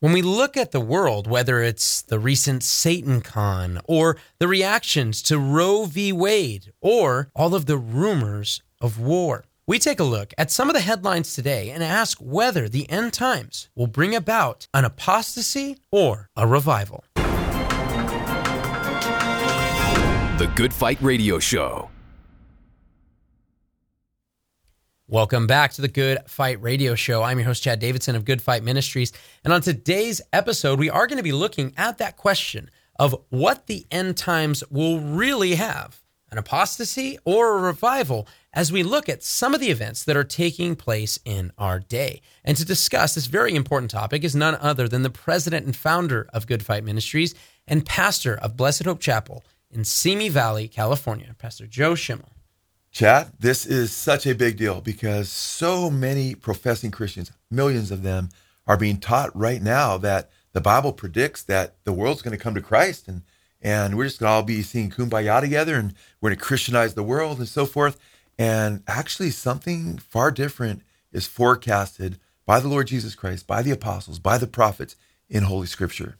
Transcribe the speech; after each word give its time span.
When 0.00 0.12
we 0.12 0.22
look 0.22 0.56
at 0.56 0.70
the 0.70 0.80
world, 0.80 1.26
whether 1.26 1.60
it's 1.60 2.02
the 2.02 2.20
recent 2.20 2.62
Satan 2.62 3.20
Con 3.20 3.80
or 3.86 4.16
the 4.38 4.46
reactions 4.46 5.20
to 5.22 5.40
Roe 5.40 5.86
v. 5.86 6.12
Wade 6.12 6.72
or 6.80 7.32
all 7.34 7.52
of 7.52 7.66
the 7.66 7.76
rumors 7.76 8.62
of 8.80 9.00
war, 9.00 9.44
we 9.66 9.80
take 9.80 9.98
a 9.98 10.04
look 10.04 10.32
at 10.38 10.52
some 10.52 10.70
of 10.70 10.74
the 10.74 10.82
headlines 10.82 11.34
today 11.34 11.70
and 11.70 11.82
ask 11.82 12.16
whether 12.20 12.68
the 12.68 12.88
end 12.88 13.12
times 13.12 13.70
will 13.74 13.88
bring 13.88 14.14
about 14.14 14.68
an 14.72 14.84
apostasy 14.84 15.78
or 15.90 16.28
a 16.36 16.46
revival. 16.46 17.02
The 20.36 20.48
Good 20.54 20.72
Fight 20.72 21.02
Radio 21.02 21.40
Show. 21.40 21.90
Welcome 25.10 25.46
back 25.46 25.72
to 25.72 25.80
the 25.80 25.88
Good 25.88 26.18
Fight 26.26 26.60
Radio 26.60 26.94
Show. 26.94 27.22
I'm 27.22 27.38
your 27.38 27.46
host, 27.46 27.62
Chad 27.62 27.78
Davidson 27.78 28.14
of 28.14 28.26
Good 28.26 28.42
Fight 28.42 28.62
Ministries. 28.62 29.10
And 29.42 29.54
on 29.54 29.62
today's 29.62 30.20
episode, 30.34 30.78
we 30.78 30.90
are 30.90 31.06
going 31.06 31.16
to 31.16 31.22
be 31.22 31.32
looking 31.32 31.72
at 31.78 31.96
that 31.96 32.18
question 32.18 32.68
of 32.98 33.16
what 33.30 33.68
the 33.68 33.86
end 33.90 34.18
times 34.18 34.62
will 34.70 35.00
really 35.00 35.54
have 35.54 36.02
an 36.30 36.36
apostasy 36.36 37.18
or 37.24 37.56
a 37.56 37.62
revival 37.62 38.28
as 38.52 38.70
we 38.70 38.82
look 38.82 39.08
at 39.08 39.22
some 39.22 39.54
of 39.54 39.60
the 39.60 39.70
events 39.70 40.04
that 40.04 40.14
are 40.14 40.24
taking 40.24 40.76
place 40.76 41.18
in 41.24 41.52
our 41.56 41.78
day. 41.80 42.20
And 42.44 42.58
to 42.58 42.66
discuss 42.66 43.14
this 43.14 43.28
very 43.28 43.54
important 43.54 43.90
topic 43.90 44.24
is 44.24 44.36
none 44.36 44.56
other 44.56 44.88
than 44.88 45.04
the 45.04 45.08
president 45.08 45.64
and 45.64 45.74
founder 45.74 46.28
of 46.34 46.46
Good 46.46 46.62
Fight 46.62 46.84
Ministries 46.84 47.34
and 47.66 47.86
pastor 47.86 48.36
of 48.36 48.58
Blessed 48.58 48.84
Hope 48.84 49.00
Chapel 49.00 49.42
in 49.70 49.84
Simi 49.84 50.28
Valley, 50.28 50.68
California, 50.68 51.34
Pastor 51.38 51.66
Joe 51.66 51.94
Schimmel. 51.94 52.28
Chad, 52.98 53.30
this 53.38 53.64
is 53.64 53.92
such 53.92 54.26
a 54.26 54.34
big 54.34 54.56
deal 54.56 54.80
because 54.80 55.28
so 55.28 55.88
many 55.88 56.34
professing 56.34 56.90
Christians, 56.90 57.30
millions 57.48 57.92
of 57.92 58.02
them, 58.02 58.28
are 58.66 58.76
being 58.76 58.98
taught 58.98 59.30
right 59.36 59.62
now 59.62 59.98
that 59.98 60.30
the 60.52 60.60
Bible 60.60 60.92
predicts 60.92 61.44
that 61.44 61.76
the 61.84 61.92
world's 61.92 62.22
going 62.22 62.36
to 62.36 62.42
come 62.42 62.56
to 62.56 62.60
Christ 62.60 63.06
and 63.06 63.22
and 63.62 63.96
we're 63.96 64.06
just 64.06 64.18
going 64.18 64.30
to 64.30 64.34
all 64.34 64.42
be 64.42 64.62
seeing 64.62 64.90
kumbaya 64.90 65.40
together 65.40 65.76
and 65.76 65.94
we're 66.20 66.30
going 66.30 66.40
to 66.40 66.44
Christianize 66.44 66.94
the 66.94 67.04
world 67.04 67.38
and 67.38 67.46
so 67.46 67.66
forth. 67.66 68.00
And 68.36 68.82
actually, 68.88 69.30
something 69.30 69.98
far 69.98 70.32
different 70.32 70.82
is 71.12 71.28
forecasted 71.28 72.18
by 72.46 72.58
the 72.58 72.66
Lord 72.66 72.88
Jesus 72.88 73.14
Christ, 73.14 73.46
by 73.46 73.62
the 73.62 73.70
apostles, 73.70 74.18
by 74.18 74.38
the 74.38 74.48
prophets 74.48 74.96
in 75.28 75.44
Holy 75.44 75.68
Scripture. 75.68 76.16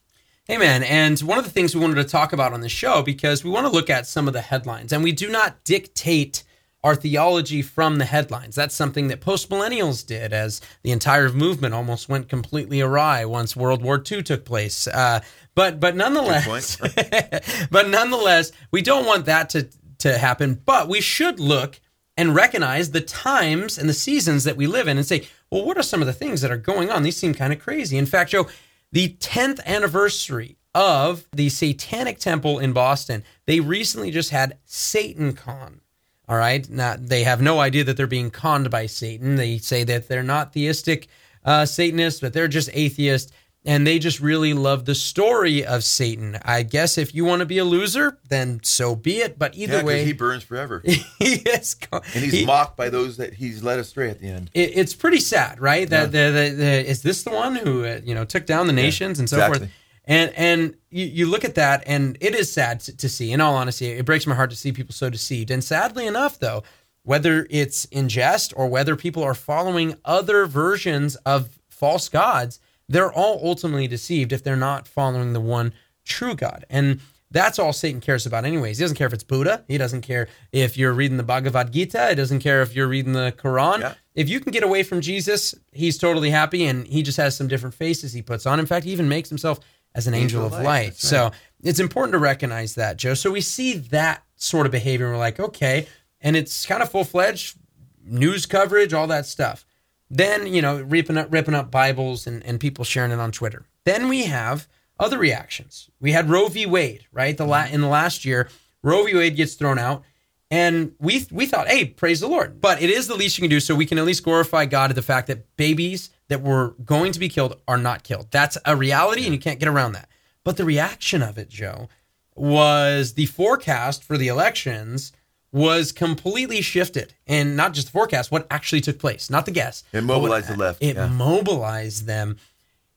Amen. 0.48 0.84
And 0.84 1.18
one 1.22 1.38
of 1.38 1.44
the 1.44 1.50
things 1.50 1.74
we 1.74 1.80
wanted 1.80 1.96
to 1.96 2.04
talk 2.04 2.32
about 2.32 2.52
on 2.52 2.60
the 2.60 2.68
show, 2.68 3.02
because 3.02 3.42
we 3.42 3.50
want 3.50 3.66
to 3.66 3.72
look 3.72 3.90
at 3.90 4.06
some 4.06 4.28
of 4.28 4.32
the 4.32 4.42
headlines, 4.42 4.92
and 4.92 5.02
we 5.02 5.10
do 5.10 5.28
not 5.28 5.64
dictate 5.64 6.44
our 6.84 6.94
theology 6.94 7.62
from 7.62 7.98
the 7.98 8.04
headlines. 8.04 8.54
That's 8.54 8.74
something 8.74 9.08
that 9.08 9.20
post 9.20 9.50
millennials 9.50 10.06
did, 10.06 10.32
as 10.32 10.60
the 10.82 10.92
entire 10.92 11.30
movement 11.30 11.74
almost 11.74 12.08
went 12.08 12.28
completely 12.28 12.80
awry 12.80 13.24
once 13.24 13.56
World 13.56 13.82
War 13.82 14.02
II 14.10 14.22
took 14.22 14.44
place. 14.44 14.86
Uh, 14.86 15.20
but 15.54 15.80
but 15.80 15.96
nonetheless, 15.96 16.76
but 17.70 17.88
nonetheless, 17.88 18.52
we 18.70 18.82
don't 18.82 19.06
want 19.06 19.26
that 19.26 19.50
to 19.50 19.68
to 19.98 20.18
happen. 20.18 20.60
But 20.64 20.88
we 20.88 21.00
should 21.00 21.40
look 21.40 21.80
and 22.16 22.34
recognize 22.34 22.90
the 22.90 23.00
times 23.00 23.78
and 23.78 23.88
the 23.88 23.94
seasons 23.94 24.44
that 24.44 24.56
we 24.56 24.66
live 24.66 24.88
in, 24.88 24.96
and 24.96 25.06
say, 25.06 25.26
well, 25.50 25.64
what 25.64 25.78
are 25.78 25.82
some 25.82 26.00
of 26.00 26.06
the 26.06 26.12
things 26.12 26.40
that 26.40 26.50
are 26.50 26.56
going 26.56 26.90
on? 26.90 27.02
These 27.02 27.16
seem 27.16 27.34
kind 27.34 27.52
of 27.52 27.60
crazy. 27.60 27.96
In 27.96 28.06
fact, 28.06 28.30
Joe, 28.30 28.48
the 28.92 29.16
10th 29.20 29.64
anniversary 29.64 30.56
of 30.74 31.26
the 31.32 31.48
Satanic 31.48 32.18
Temple 32.18 32.58
in 32.58 32.72
Boston, 32.72 33.24
they 33.46 33.60
recently 33.60 34.10
just 34.10 34.30
had 34.30 34.58
Satan 34.64 35.32
Con. 35.32 35.80
All 36.28 36.36
right. 36.36 36.68
Now, 36.68 36.96
they 36.98 37.24
have 37.24 37.40
no 37.40 37.58
idea 37.60 37.84
that 37.84 37.96
they're 37.96 38.06
being 38.06 38.30
conned 38.30 38.70
by 38.70 38.86
Satan. 38.86 39.36
They 39.36 39.58
say 39.58 39.84
that 39.84 40.08
they're 40.08 40.22
not 40.22 40.52
theistic 40.52 41.08
uh, 41.44 41.64
Satanists, 41.64 42.20
but 42.20 42.32
they're 42.32 42.48
just 42.48 42.68
atheists. 42.74 43.32
And 43.64 43.86
they 43.86 43.98
just 43.98 44.20
really 44.20 44.54
love 44.54 44.84
the 44.86 44.94
story 44.94 45.64
of 45.64 45.84
Satan. 45.84 46.38
I 46.42 46.62
guess 46.62 46.96
if 46.96 47.14
you 47.14 47.24
want 47.24 47.40
to 47.40 47.46
be 47.46 47.58
a 47.58 47.64
loser, 47.64 48.18
then 48.28 48.60
so 48.62 48.94
be 48.94 49.18
it. 49.18 49.38
But 49.38 49.56
either 49.56 49.78
Yeah, 49.78 49.82
way, 49.84 50.04
he 50.04 50.12
burns 50.12 50.42
forever. 50.42 50.80
he 51.18 51.34
is. 51.34 51.76
And 51.92 52.02
he's 52.14 52.32
he- 52.32 52.46
mocked 52.46 52.76
by 52.76 52.88
those 52.88 53.16
that 53.16 53.34
he's 53.34 53.62
led 53.62 53.78
astray 53.78 54.10
at 54.10 54.20
the 54.20 54.28
end. 54.28 54.50
it, 54.54 54.76
it's 54.76 54.94
pretty 54.94 55.18
sad, 55.20 55.60
right? 55.60 55.88
That 55.90 56.12
the, 56.12 56.30
the, 56.30 56.54
the, 56.56 56.88
is 56.90 57.02
this 57.02 57.24
the 57.24 57.30
one 57.30 57.56
who 57.56 57.84
uh, 57.84 58.00
you 58.04 58.14
know 58.14 58.24
took 58.24 58.46
down 58.46 58.68
the 58.68 58.72
nations 58.72 59.18
and 59.18 59.28
so 59.28 59.36
exactly. 59.36 59.58
forth? 59.58 59.70
And 60.08 60.32
and 60.34 60.74
you, 60.90 61.04
you 61.04 61.26
look 61.26 61.44
at 61.44 61.54
that, 61.54 61.84
and 61.86 62.16
it 62.20 62.34
is 62.34 62.50
sad 62.50 62.80
to, 62.80 62.96
to 62.96 63.08
see. 63.08 63.30
In 63.30 63.40
all 63.40 63.54
honesty, 63.54 63.86
it 63.86 64.06
breaks 64.06 64.26
my 64.26 64.34
heart 64.34 64.50
to 64.50 64.56
see 64.56 64.72
people 64.72 64.94
so 64.94 65.10
deceived. 65.10 65.50
And 65.50 65.62
sadly 65.62 66.06
enough, 66.06 66.40
though, 66.40 66.64
whether 67.02 67.46
it's 67.50 67.84
in 67.86 68.08
jest 68.08 68.52
or 68.56 68.68
whether 68.68 68.96
people 68.96 69.22
are 69.22 69.34
following 69.34 69.96
other 70.04 70.46
versions 70.46 71.14
of 71.26 71.60
false 71.68 72.08
gods, 72.08 72.58
they're 72.88 73.12
all 73.12 73.38
ultimately 73.44 73.86
deceived 73.86 74.32
if 74.32 74.42
they're 74.42 74.56
not 74.56 74.88
following 74.88 75.34
the 75.34 75.40
one 75.40 75.74
true 76.04 76.34
God. 76.34 76.64
And 76.70 77.00
that's 77.30 77.58
all 77.58 77.74
Satan 77.74 78.00
cares 78.00 78.24
about, 78.24 78.46
anyways. 78.46 78.78
He 78.78 78.84
doesn't 78.84 78.96
care 78.96 79.06
if 79.06 79.12
it's 79.12 79.24
Buddha. 79.24 79.62
He 79.68 79.76
doesn't 79.76 80.00
care 80.00 80.28
if 80.52 80.78
you're 80.78 80.94
reading 80.94 81.18
the 81.18 81.22
Bhagavad 81.22 81.70
Gita. 81.70 82.08
He 82.08 82.14
doesn't 82.14 82.40
care 82.40 82.62
if 82.62 82.74
you're 82.74 82.88
reading 82.88 83.12
the 83.12 83.34
Quran. 83.36 83.80
Yeah. 83.80 83.94
If 84.14 84.30
you 84.30 84.40
can 84.40 84.52
get 84.52 84.62
away 84.62 84.82
from 84.82 85.02
Jesus, 85.02 85.54
he's 85.72 85.98
totally 85.98 86.30
happy, 86.30 86.64
and 86.64 86.86
he 86.86 87.02
just 87.02 87.18
has 87.18 87.36
some 87.36 87.46
different 87.46 87.74
faces 87.74 88.14
he 88.14 88.22
puts 88.22 88.46
on. 88.46 88.58
In 88.58 88.64
fact, 88.64 88.86
he 88.86 88.92
even 88.92 89.08
makes 89.08 89.28
himself 89.28 89.60
as 89.94 90.06
an 90.06 90.14
angel, 90.14 90.44
of 90.44 90.52
light. 90.52 90.90
that's 90.90 91.08
So 91.08 91.32
it's 91.62 91.80
important 91.80 92.12
to 92.12 92.18
recognize 92.18 92.74
that, 92.76 92.96
Joe. 92.96 93.14
So 93.14 93.30
we 93.30 93.40
see 93.40 93.74
that 93.74 94.22
sort 94.36 94.66
of 94.66 94.72
behavior, 94.72 95.06
and 95.06 95.14
we're 95.14 95.18
like, 95.18 95.40
okay, 95.40 95.86
and 96.20 96.36
it's 96.36 96.66
kind 96.66 96.82
of 96.82 96.90
full 96.90 97.04
fledged 97.04 97.58
news 98.04 98.46
coverage, 98.46 98.92
all 98.92 99.06
that 99.08 99.26
stuff. 99.26 99.64
Then 100.10 100.46
you 100.46 100.62
know, 100.62 100.80
ripping 100.80 101.18
up 101.18 101.28
ripping 101.30 101.54
up 101.54 101.70
Bibles 101.70 102.26
and, 102.26 102.44
and 102.44 102.58
people 102.60 102.84
sharing 102.84 103.10
it 103.10 103.18
on 103.18 103.32
Twitter. 103.32 103.66
Then 103.84 104.08
we 104.08 104.24
have 104.24 104.68
other 104.98 105.18
reactions. 105.18 105.90
We 106.00 106.12
had 106.12 106.30
Roe 106.30 106.48
v. 106.48 106.66
Wade, 106.66 107.06
right? 107.12 107.36
The 107.36 107.46
la- 107.46 107.66
in 107.66 107.80
the 107.80 107.88
last 107.88 108.24
year, 108.24 108.48
Roe 108.82 109.04
v. 109.04 109.14
Wade 109.14 109.36
gets 109.36 109.54
thrown 109.54 109.78
out, 109.78 110.04
and 110.50 110.92
we 110.98 111.26
we 111.30 111.46
thought, 111.46 111.68
hey, 111.68 111.86
praise 111.86 112.20
the 112.20 112.28
Lord. 112.28 112.60
But 112.60 112.82
it 112.82 112.90
is 112.90 113.06
the 113.06 113.14
least 113.16 113.38
you 113.38 113.42
can 113.42 113.50
do, 113.50 113.60
so 113.60 113.74
we 113.74 113.86
can 113.86 113.98
at 113.98 114.04
least 114.04 114.24
glorify 114.24 114.64
God 114.64 114.90
at 114.90 114.96
the 114.96 115.02
fact 115.02 115.26
that 115.26 115.56
babies 115.56 116.10
that 116.28 116.42
were 116.42 116.74
going 116.84 117.12
to 117.12 117.18
be 117.18 117.28
killed 117.28 117.60
are 117.66 117.78
not 117.78 118.02
killed. 118.04 118.28
That's 118.30 118.58
a 118.64 118.76
reality, 118.76 119.24
and 119.24 119.32
you 119.34 119.40
can't 119.40 119.58
get 119.58 119.68
around 119.68 119.92
that. 119.92 120.08
But 120.44 120.56
the 120.56 120.64
reaction 120.64 121.22
of 121.22 121.38
it, 121.38 121.48
Joe, 121.48 121.88
was 122.34 123.14
the 123.14 123.26
forecast 123.26 124.04
for 124.04 124.16
the 124.16 124.28
elections 124.28 125.12
was 125.50 125.92
completely 125.92 126.60
shifted, 126.60 127.14
and 127.26 127.56
not 127.56 127.72
just 127.72 127.86
the 127.88 127.92
forecast, 127.92 128.30
what 128.30 128.46
actually 128.50 128.82
took 128.82 128.98
place, 128.98 129.30
not 129.30 129.46
the 129.46 129.50
guess. 129.50 129.82
It 129.92 130.02
mobilized 130.04 130.48
what- 130.50 130.56
the 130.58 130.62
left, 130.62 130.82
It 130.82 130.96
yeah. 130.96 131.06
mobilized 131.08 132.06
them, 132.06 132.36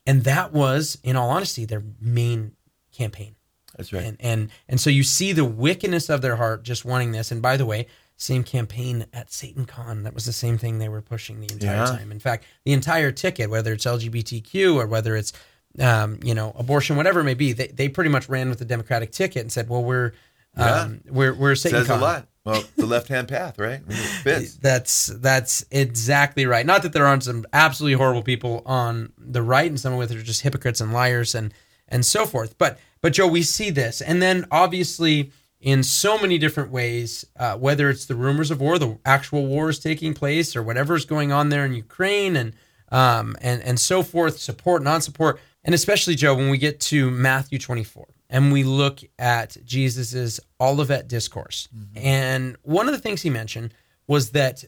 and 0.06 0.26
that 0.26 0.52
was, 0.52 0.98
in 1.02 1.16
all 1.16 1.30
honesty, 1.30 1.64
their 1.64 1.84
main 2.02 2.52
campaign. 2.92 3.36
That's 3.78 3.94
right. 3.94 4.04
And 4.04 4.18
and 4.20 4.50
and 4.68 4.82
so 4.82 4.90
you 4.90 5.02
see 5.02 5.32
the 5.32 5.46
wickedness 5.46 6.10
of 6.10 6.22
their 6.22 6.36
heart 6.36 6.64
just 6.64 6.84
wanting 6.84 7.14
this. 7.14 7.32
And 7.32 7.42
by 7.42 7.56
the 7.56 7.66
way, 7.66 7.88
same 8.22 8.44
campaign 8.44 9.06
at 9.14 9.32
Satan 9.32 9.66
Con. 9.66 10.04
That 10.04 10.14
was 10.14 10.26
the 10.26 10.34
same 10.34 10.58
thing 10.58 10.78
they 10.78 10.90
were 10.90 11.02
pushing 11.02 11.40
the 11.42 11.52
entire 11.52 11.76
Yeah. 11.78 11.86
time. 11.86 12.12
In 12.12 12.20
fact, 12.20 12.44
the 12.66 12.74
entire 12.74 13.12
ticket, 13.12 13.50
whether 13.50 13.74
it's 13.74 13.86
LGBTQ 13.86 14.76
or 14.76 14.86
whether 14.88 15.16
it's 15.16 15.34
um, 15.80 16.20
you 16.24 16.34
know 16.36 16.54
abortion, 16.58 16.98
whatever 16.98 17.22
it 17.22 17.24
may 17.24 17.34
be, 17.34 17.54
they, 17.54 17.68
they 17.68 17.90
pretty 17.90 18.10
much 18.10 18.30
ran 18.30 18.50
with 18.50 18.60
the 18.60 18.66
Democratic 18.66 19.12
ticket 19.12 19.42
and 19.42 19.52
said, 19.52 19.70
well, 19.70 19.84
we're 19.84 20.12
um, 20.58 21.02
we're 21.10 21.34
we're 21.34 21.56
Satan 21.56 21.80
Says 21.80 21.90
a 21.90 21.98
lot. 21.98 22.28
Well, 22.44 22.64
the 22.76 22.88
left 22.88 23.08
hand 23.08 23.28
path, 23.28 23.58
right? 23.60 23.80
I 23.86 23.90
mean, 23.90 23.98
it 23.98 24.22
fits. 24.24 24.56
That's 24.56 25.06
that's 25.08 25.64
exactly 25.72 26.46
right. 26.46 26.66
Not 26.66 26.82
that 26.84 26.92
there 26.94 27.06
aren't 27.06 27.24
some 27.24 27.46
absolutely 27.54 27.94
horrible 27.98 28.24
people 28.24 28.64
on 28.66 29.14
the 29.18 29.42
right, 29.44 29.70
and 29.70 29.80
some 29.80 29.94
of 29.94 30.12
it 30.12 30.18
are 30.18 30.24
just 30.24 30.42
hypocrites 30.42 30.82
and 30.82 30.92
liars 30.92 31.36
and 31.36 31.54
and 31.88 32.06
so 32.06 32.26
forth. 32.26 32.58
But 32.58 32.80
but 33.02 33.14
Joe, 33.14 33.28
we 33.28 33.44
see 33.44 33.70
this, 33.70 34.02
and 34.02 34.22
then 34.22 34.46
obviously 34.52 35.32
in 35.62 35.84
so 35.84 36.18
many 36.18 36.38
different 36.38 36.72
ways, 36.72 37.26
uh, 37.38 37.56
whether 37.56 37.90
it's 37.90 38.06
the 38.06 38.16
rumors 38.16 38.52
of 38.52 38.60
war, 38.60 38.80
the 38.80 38.98
actual 39.06 39.46
war 39.46 39.70
is 39.70 39.80
taking 39.80 40.14
place, 40.14 40.56
or 40.56 40.64
whatever's 40.64 41.06
going 41.06 41.32
on 41.32 41.50
there 41.50 41.66
in 41.66 41.74
Ukraine, 41.74 42.36
and 42.36 42.54
um 42.92 43.38
and 43.42 43.62
and 43.62 43.80
so 43.80 44.04
forth, 44.04 44.40
support, 44.40 44.84
non-support, 44.84 45.40
and 45.64 45.74
especially 45.76 46.16
Joe, 46.16 46.36
when 46.36 46.50
we 46.50 46.58
get 46.58 46.80
to 46.92 47.12
Matthew 47.12 47.60
twenty 47.60 47.84
four. 47.84 48.08
And 48.34 48.54
we 48.54 48.64
look 48.64 49.02
at 49.20 49.58
Jesus's 49.66 50.40
Olivet 50.58 51.10
discourse. 51.10 51.68
And 51.98 52.56
one 52.64 52.88
of 52.88 52.94
the 52.94 53.00
things 53.00 53.22
he 53.24 53.30
mentioned 53.30 53.74
was 54.08 54.32
that 54.32 54.64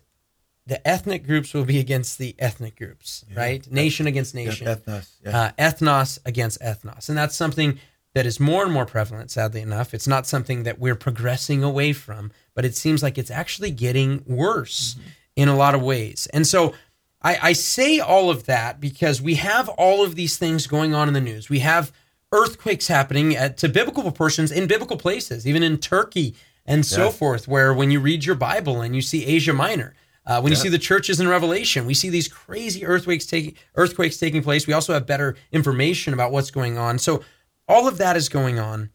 the 0.67 0.85
ethnic 0.85 1.25
groups 1.25 1.53
will 1.53 1.63
be 1.63 1.79
against 1.79 2.17
the 2.17 2.35
ethnic 2.39 2.75
groups, 2.75 3.23
right? 3.33 3.69
Nation 3.71 4.05
against 4.05 4.35
nation, 4.35 4.67
ethnos, 4.67 5.11
yeah. 5.23 5.37
uh, 5.37 5.51
ethnos 5.57 6.19
against 6.25 6.59
ethnos, 6.61 7.07
and 7.07 7.17
that's 7.17 7.37
something 7.37 7.79
that 8.13 8.25
is 8.25 8.39
more 8.39 8.63
and 8.63 8.71
more 8.71 8.85
prevalent. 8.85 9.31
Sadly 9.31 9.61
enough, 9.61 9.93
it's 9.93 10.07
not 10.07 10.27
something 10.27 10.63
that 10.63 10.79
we're 10.79 10.95
progressing 10.95 11.63
away 11.63 11.93
from, 11.93 12.31
but 12.53 12.65
it 12.65 12.75
seems 12.75 13.01
like 13.01 13.17
it's 13.17 13.31
actually 13.31 13.71
getting 13.71 14.23
worse 14.27 14.95
in 15.35 15.47
a 15.47 15.55
lot 15.55 15.73
of 15.75 15.81
ways. 15.81 16.27
And 16.33 16.45
so, 16.45 16.73
I, 17.21 17.39
I 17.41 17.53
say 17.53 17.99
all 17.99 18.29
of 18.29 18.45
that 18.47 18.81
because 18.81 19.21
we 19.21 19.35
have 19.35 19.69
all 19.69 20.03
of 20.03 20.15
these 20.15 20.37
things 20.37 20.67
going 20.67 20.93
on 20.93 21.07
in 21.07 21.13
the 21.13 21.21
news. 21.21 21.49
We 21.49 21.59
have 21.59 21.91
earthquakes 22.33 22.87
happening 22.87 23.35
at, 23.35 23.57
to 23.57 23.69
biblical 23.69 24.03
proportions 24.03 24.51
in 24.51 24.67
biblical 24.67 24.97
places, 24.97 25.47
even 25.47 25.63
in 25.63 25.77
Turkey 25.77 26.35
and 26.65 26.85
so 26.85 27.05
Yeah. 27.05 27.11
forth, 27.11 27.47
where 27.47 27.73
when 27.73 27.91
you 27.91 27.99
read 27.99 28.25
your 28.25 28.35
Bible 28.35 28.81
and 28.81 28.95
you 28.95 29.01
see 29.01 29.25
Asia 29.25 29.53
Minor, 29.53 29.93
Uh, 30.25 30.39
when 30.39 30.51
you 30.51 30.55
see 30.55 30.69
the 30.69 30.77
churches 30.79 31.19
in 31.19 31.27
Revelation, 31.27 31.85
we 31.85 31.93
see 31.93 32.09
these 32.09 32.29
crazy 32.29 32.85
earthquakes 32.85 33.25
taking 33.25 33.55
earthquakes 33.75 34.15
taking 34.17 34.41
place. 34.41 34.65
We 34.65 34.73
also 34.73 34.93
have 34.93 35.05
better 35.05 35.35
information 35.51 36.13
about 36.13 36.31
what's 36.31 36.49
going 36.49 36.77
on. 36.77 36.97
So 36.97 37.21
all 37.67 37.87
of 37.87 37.97
that 37.97 38.15
is 38.17 38.29
going 38.29 38.59
on. 38.59 38.89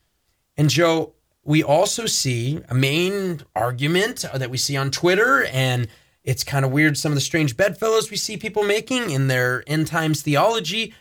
And 0.56 0.68
Joe, 0.68 1.14
we 1.44 1.62
also 1.62 2.06
see 2.06 2.60
a 2.68 2.74
main 2.74 3.42
argument 3.54 4.24
that 4.34 4.50
we 4.50 4.58
see 4.58 4.76
on 4.76 4.90
Twitter, 4.90 5.44
and 5.44 5.88
it's 6.24 6.44
kind 6.44 6.64
of 6.64 6.70
weird 6.72 6.98
some 6.98 7.12
of 7.12 7.16
the 7.16 7.22
strange 7.22 7.56
bedfellows 7.56 8.10
we 8.10 8.16
see 8.16 8.36
people 8.36 8.62
making 8.64 9.10
in 9.10 9.28
their 9.28 9.64
end 9.66 9.86
times 9.86 10.20
theology. 10.20 10.92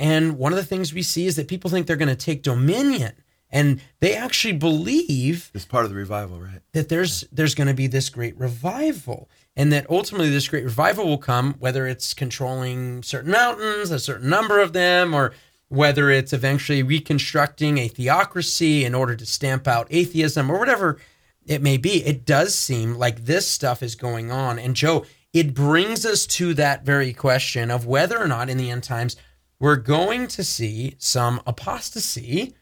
And 0.00 0.38
one 0.38 0.52
of 0.52 0.56
the 0.56 0.64
things 0.64 0.92
we 0.92 1.02
see 1.02 1.26
is 1.26 1.36
that 1.36 1.46
people 1.46 1.70
think 1.70 1.86
they're 1.86 1.94
going 1.96 2.08
to 2.08 2.16
take 2.16 2.42
dominion, 2.42 3.12
and 3.50 3.80
they 4.00 4.14
actually 4.16 4.54
believe 4.54 5.50
It's 5.54 5.64
part 5.64 5.84
of 5.84 5.90
the 5.90 5.96
revival, 5.96 6.40
right? 6.40 6.62
that 6.72 6.88
there's 6.88 7.24
there's 7.30 7.54
going 7.54 7.68
to 7.68 7.74
be 7.74 7.86
this 7.86 8.08
great 8.08 8.36
revival 8.38 9.28
and 9.54 9.70
that 9.72 9.88
ultimately 9.90 10.30
this 10.30 10.48
great 10.48 10.64
revival 10.64 11.06
will 11.06 11.18
come 11.18 11.54
whether 11.58 11.86
it's 11.86 12.14
controlling 12.14 13.02
certain 13.02 13.30
mountains 13.30 13.90
a 13.90 13.98
certain 14.00 14.30
number 14.30 14.58
of 14.58 14.72
them 14.72 15.14
or 15.14 15.32
whether 15.72 16.10
it's 16.10 16.34
eventually 16.34 16.82
reconstructing 16.82 17.78
a 17.78 17.88
theocracy 17.88 18.84
in 18.84 18.94
order 18.94 19.16
to 19.16 19.24
stamp 19.24 19.66
out 19.66 19.86
atheism 19.90 20.50
or 20.50 20.58
whatever 20.58 20.98
it 21.46 21.62
may 21.62 21.78
be 21.78 22.04
it 22.04 22.26
does 22.26 22.54
seem 22.54 22.94
like 22.94 23.24
this 23.24 23.48
stuff 23.48 23.82
is 23.82 23.94
going 23.94 24.30
on. 24.30 24.58
And 24.58 24.76
joe 24.76 25.06
it 25.32 25.54
brings 25.54 26.04
us 26.04 26.26
to 26.26 26.52
that 26.54 26.84
very 26.84 27.14
question 27.14 27.70
of 27.70 27.86
whether 27.86 28.18
or 28.18 28.28
not 28.28 28.50
in 28.50 28.58
the 28.58 28.70
end 28.70 28.82
times 28.82 29.16
we're 29.58 29.76
going 29.76 30.26
to 30.28 30.44
see 30.44 30.94
some 30.98 31.40
apostasy 31.46 32.54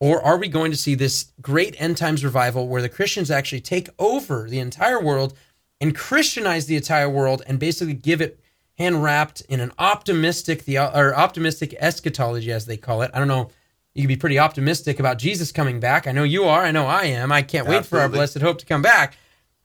or 0.00 0.22
are 0.22 0.38
we 0.38 0.48
going 0.48 0.70
to 0.70 0.76
see 0.76 0.94
this 0.94 1.32
great 1.42 1.76
end 1.78 1.98
times 1.98 2.24
revival 2.24 2.66
where 2.66 2.82
the 2.82 2.88
Christians 2.88 3.30
actually 3.30 3.60
take 3.60 3.90
over 3.98 4.48
the 4.48 4.58
entire 4.58 5.00
world 5.00 5.36
and 5.82 5.94
Christianize 5.94 6.64
the 6.64 6.76
entire 6.76 7.10
world 7.10 7.42
and 7.46 7.58
basically 7.58 7.94
give 7.94 8.22
it 8.22 8.40
hand 8.78 9.02
wrapped 9.02 9.40
in 9.42 9.60
an 9.60 9.72
optimistic 9.78 10.64
the 10.64 10.78
or 10.78 11.14
optimistic 11.14 11.74
eschatology 11.78 12.52
as 12.52 12.66
they 12.66 12.76
call 12.76 13.02
it. 13.02 13.10
I 13.14 13.18
don't 13.18 13.28
know. 13.28 13.50
You 13.94 14.02
can 14.02 14.08
be 14.08 14.16
pretty 14.16 14.38
optimistic 14.38 14.98
about 14.98 15.18
Jesus 15.18 15.52
coming 15.52 15.78
back. 15.78 16.06
I 16.06 16.12
know 16.12 16.22
you 16.22 16.44
are. 16.44 16.62
I 16.62 16.70
know 16.70 16.86
I 16.86 17.04
am. 17.04 17.30
I 17.30 17.42
can't 17.42 17.68
wait 17.68 17.84
for 17.84 18.00
our 18.00 18.08
blessed 18.08 18.40
hope 18.40 18.58
to 18.58 18.66
come 18.66 18.80
back. 18.80 19.18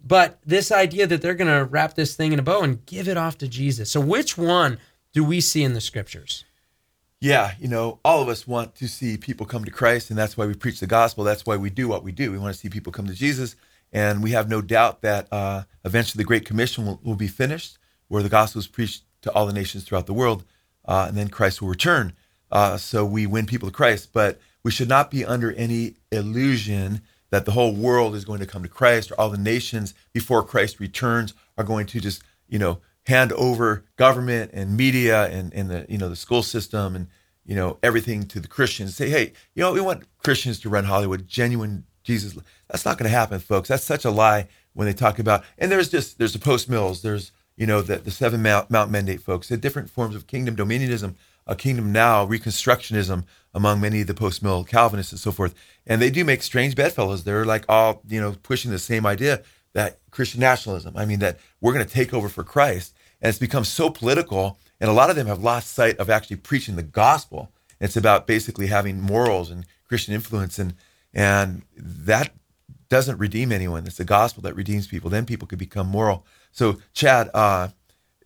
But 0.06 0.39
this 0.45 0.71
idea 0.71 1.07
that 1.07 1.21
they're 1.21 1.33
going 1.33 1.54
to 1.54 1.65
wrap 1.65 1.95
this 1.95 2.15
thing 2.15 2.33
in 2.33 2.39
a 2.39 2.44
bow 2.44 2.62
and 2.62 2.86
give 2.86 3.07
it 3.07 3.18
off 3.18 3.38
to 3.39 3.48
Jesus. 3.48 3.89
So 3.89 4.00
which 4.00 4.38
one 4.38 4.80
do 5.13 5.24
we 5.24 5.42
see 5.42 5.63
in 5.63 5.74
the 5.74 5.81
scriptures? 5.81 6.44
Yeah, 7.19 7.54
you 7.59 7.68
know, 7.68 8.00
all 8.06 8.21
of 8.21 8.30
us 8.30 8.48
want 8.48 8.75
to 8.75 8.88
see 8.88 9.18
people 9.18 9.45
come 9.45 9.65
to 9.65 9.71
Christ, 9.71 10.09
and 10.09 10.19
that's 10.19 10.38
why 10.38 10.45
we 10.45 10.54
preach 10.54 10.80
the 10.80 10.88
gospel. 10.88 11.24
That's 11.24 11.45
why 11.45 11.57
we 11.57 11.71
do 11.71 11.88
what 11.88 12.04
we 12.04 12.12
do. 12.12 12.31
We 12.31 12.38
want 12.38 12.54
to 12.54 12.59
see 12.59 12.69
people 12.69 12.94
come 12.94 13.07
to 13.07 13.13
Jesus, 13.13 13.56
and 13.92 14.21
we 14.21 14.31
have 14.31 14.50
no 14.50 14.62
doubt 14.62 15.01
that 15.01 15.27
uh, 15.31 15.63
eventually 15.83 16.21
the 16.21 16.27
Great 16.27 16.45
Commission 16.45 16.86
will, 16.86 17.00
will 17.04 17.15
be 17.15 17.27
finished, 17.27 17.77
where 18.07 18.24
the 18.24 18.30
gospel 18.30 18.59
is 18.59 18.68
preached 18.68 19.04
to 19.21 19.31
all 19.33 19.45
the 19.45 19.54
nations 19.54 19.83
throughout 19.83 20.06
the 20.06 20.13
world, 20.13 20.44
uh, 20.86 21.06
and 21.07 21.18
then 21.18 21.30
Christ 21.30 21.62
will 21.62 21.69
return. 21.69 22.13
Uh, 22.51 22.77
so 22.77 23.06
we 23.06 23.27
win 23.27 23.45
people 23.45 23.69
to 23.69 23.74
Christ, 23.74 24.13
but 24.13 24.39
we 24.63 24.71
should 24.71 24.89
not 24.89 25.12
be 25.12 25.25
under 25.25 25.51
any 25.54 25.95
illusion 26.12 27.01
that 27.30 27.45
the 27.45 27.51
whole 27.51 27.74
world 27.74 28.15
is 28.15 28.25
going 28.25 28.39
to 28.39 28.45
come 28.45 28.63
to 28.63 28.69
Christ, 28.69 29.12
or 29.12 29.19
all 29.19 29.30
the 29.30 29.38
nations 29.38 29.94
before 30.13 30.44
Christ 30.44 30.80
returns 30.80 31.33
are 31.57 31.63
going 31.63 31.86
to 31.88 32.00
just, 32.00 32.24
you 32.48 32.57
know, 32.57 32.80
hand 33.07 33.31
over 33.33 33.86
government 33.95 34.51
and 34.54 34.75
media 34.75 35.27
and, 35.27 35.54
and 35.54 35.69
the 35.69 35.86
you 35.88 35.98
know 35.98 36.09
the 36.09 36.15
school 36.15 36.44
system 36.44 36.95
and 36.95 37.07
you 37.45 37.56
know 37.56 37.77
everything 37.81 38.25
to 38.27 38.39
the 38.39 38.48
Christians. 38.48 38.95
Say, 38.95 39.09
hey, 39.09 39.33
you 39.56 39.63
know, 39.63 39.74
we 39.74 39.81
want 39.81 40.04
Christians 40.19 40.59
to 40.62 40.69
run 40.69 40.86
Hollywood, 40.86 41.27
genuine 41.27 41.86
Jesus. 42.04 42.38
That's 42.69 42.86
not 42.86 42.98
going 42.98 43.09
to 43.09 43.18
happen, 43.18 43.39
folks. 43.39 43.69
That's 43.69 43.83
such 43.83 44.06
a 44.06 44.12
lie 44.12 44.48
when 44.74 44.88
they 44.88 44.94
talk 44.94 45.19
about. 45.19 45.44
And 45.57 45.71
there's 45.71 45.89
just 45.89 46.18
there's 46.18 46.33
the 46.33 46.39
post 46.39 46.69
mills. 46.69 47.01
There's 47.01 47.31
you 47.57 47.68
know 47.68 47.81
the 47.81 47.98
the 47.98 48.12
seven 48.12 48.42
Mount, 48.42 48.71
Mount 48.71 48.92
Mandate 48.92 49.21
folks. 49.21 49.50
The 49.50 49.57
different 49.57 49.89
forms 49.89 50.15
of 50.15 50.27
kingdom 50.27 50.56
dominionism, 50.56 51.15
a 51.45 51.56
kingdom 51.56 51.92
now, 51.92 52.25
Reconstructionism 52.25 53.25
among 53.54 53.81
many 53.81 54.01
of 54.01 54.07
the 54.07 54.13
post 54.13 54.44
mill 54.44 54.63
Calvinists 54.63 55.12
and 55.12 55.19
so 55.19 55.31
forth. 55.31 55.56
And 55.86 56.01
they 56.01 56.12
do 56.12 56.24
make 56.24 56.44
strange 56.44 56.75
bedfellows. 56.75 57.24
They're 57.25 57.45
like 57.45 57.65
all 57.68 58.01
you 58.07 58.21
know 58.21 58.36
pushing 58.44 58.71
the 58.71 58.80
same 58.80 59.06
idea 59.06 59.42
that 59.74 60.00
Christian 60.12 60.39
nationalism. 60.39 60.95
I 60.95 61.06
mean 61.06 61.19
that 61.19 61.39
we're 61.59 61.74
going 61.74 61.86
to 61.86 61.94
take 61.94 62.13
over 62.13 62.30
for 62.30 62.44
Christ 62.44 62.94
and 63.21 63.30
it's 63.30 63.39
become 63.39 63.63
so 63.63 63.89
political 63.89 64.57
and 64.80 64.89
a 64.89 64.94
lot 64.94 65.09
of 65.09 65.15
them 65.15 65.27
have 65.27 65.44
lost 65.44 65.74
sight 65.74 65.98
of 65.98 66.09
actually 66.09 66.38
preaching 66.38 66.75
the 66.75 66.83
gospel 66.83 67.51
it's 67.80 67.98
about 67.98 68.27
basically 68.27 68.68
having 68.68 69.01
morals 69.01 69.50
and 69.50 69.65
christian 69.88 70.13
influence 70.13 70.59
and 70.59 70.74
and 71.13 71.63
that 71.75 72.33
doesn't 72.89 73.18
redeem 73.18 73.51
anyone 73.51 73.86
it's 73.86 73.98
the 73.98 74.06
gospel 74.06 74.42
that 74.44 74.56
redeems 74.56 74.88
people 74.88 75.09
then 75.09 75.25
people 75.25 75.48
could 75.48 75.59
become 75.59 75.88
moral 75.88 76.25
so 76.52 76.78
chad 76.94 77.30
uh 77.34 77.70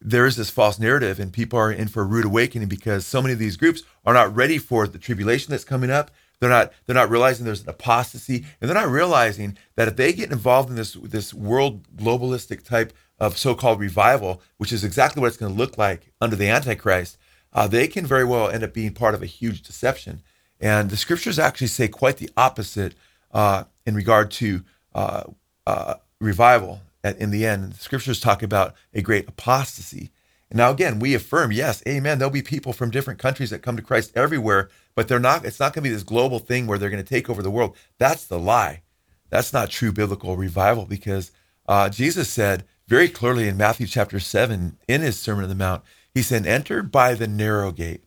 there 0.02 0.26
is 0.26 0.36
this 0.36 0.50
false 0.50 0.80
narrative 0.80 1.20
and 1.20 1.32
people 1.32 1.60
are 1.60 1.72
in 1.72 1.88
for 1.88 2.02
a 2.02 2.06
rude 2.06 2.26
awakening 2.26 2.68
because 2.68 3.06
so 3.06 3.22
many 3.22 3.34
of 3.34 3.40
these 3.40 3.56
groups 3.56 3.84
are 4.06 4.14
not 4.14 4.36
ready 4.36 4.58
for 4.58 4.88
the 4.88 4.98
tribulation 4.98 5.52
that's 5.52 5.64
coming 5.64 5.92
up. 5.92 6.10
They're 6.40 6.50
not 6.50 6.74
they're 6.86 6.96
not 6.96 7.12
realizing 7.12 7.46
there's 7.46 7.62
an 7.62 7.70
apostasy 7.70 8.46
and 8.60 8.68
they're 8.68 8.78
not 8.78 8.90
realizing 8.90 9.60
that 9.76 9.88
if 9.88 9.96
they 9.96 10.12
get 10.12 10.32
involved 10.32 10.72
in 10.72 10.76
this 10.76 10.94
this 10.94 11.36
world 11.36 11.86
globalistic 11.96 12.64
type 12.64 12.94
of 13.20 13.38
so-called 13.38 13.80
revival 13.80 14.42
which 14.58 14.74
is 14.74 14.84
exactly 14.84 15.22
what 15.22 15.28
it's 15.28 15.38
going 15.38 15.52
to 15.52 15.58
look 15.58 15.78
like 15.78 16.12
under 16.20 16.36
the 16.36 16.50
antichrist 16.50 17.20
uh, 17.54 17.68
they 17.68 17.88
can 17.88 18.08
very 18.08 18.26
well 18.26 18.50
end 18.50 18.64
up 18.64 18.74
being 18.74 18.94
part 18.94 19.14
of 19.14 19.22
a 19.22 19.28
huge 19.28 19.62
deception. 19.62 20.24
And 20.60 20.90
the 20.90 20.98
scriptures 20.98 21.38
actually 21.38 21.68
say 21.68 21.88
quite 21.88 22.18
the 22.18 22.30
opposite 22.36 22.96
uh, 23.32 23.66
in 23.86 23.94
regard 23.94 24.32
to 24.32 24.64
uh, 24.96 25.24
uh, 25.68 25.96
revival 26.20 26.82
in 27.04 27.32
the 27.32 27.46
end. 27.46 27.74
The 27.74 27.78
scriptures 27.80 28.20
talk 28.20 28.44
about 28.44 28.76
a 28.94 29.02
great 29.02 29.28
apostasy. 29.28 30.12
And 30.50 30.58
now 30.58 30.72
again, 30.72 31.00
we 31.00 31.14
affirm, 31.14 31.52
yes, 31.52 31.82
amen. 31.88 32.20
There'll 32.20 32.32
be 32.32 32.42
people 32.42 32.74
from 32.74 32.92
different 32.92 33.20
countries 33.20 33.50
that 33.50 33.62
come 33.62 33.78
to 33.78 33.82
Christ 33.82 34.12
everywhere, 34.16 34.70
but 34.96 35.08
they're 35.08 35.20
not. 35.20 35.46
It's 35.46 35.60
not 35.60 35.74
going 35.74 35.84
to 35.84 35.90
be 35.90 35.94
this 35.94 36.04
global 36.04 36.40
thing 36.40 36.68
where 36.68 36.78
they're 36.78 36.90
going 36.90 37.04
to 37.04 37.10
take 37.10 37.30
over 37.30 37.42
the 37.42 37.52
world. 37.52 37.76
That's 37.98 38.26
the 38.26 38.40
lie. 38.40 38.82
That's 39.30 39.54
not 39.54 39.70
true 39.70 39.94
biblical 39.94 40.36
revival 40.36 40.86
because 40.86 41.32
uh, 41.68 41.90
Jesus 41.90 42.30
said 42.30 42.66
very 42.88 43.08
clearly 43.08 43.48
in 43.48 43.56
Matthew 43.56 43.88
chapter 43.88 44.20
seven 44.20 44.78
in 44.88 45.02
his 45.02 45.18
Sermon 45.18 45.44
on 45.44 45.50
the 45.50 45.56
Mount, 45.56 45.84
he 46.14 46.22
said, 46.22 46.46
"Enter 46.46 46.84
by 46.84 47.14
the 47.14 47.28
narrow 47.28 47.72
gate." 47.72 48.04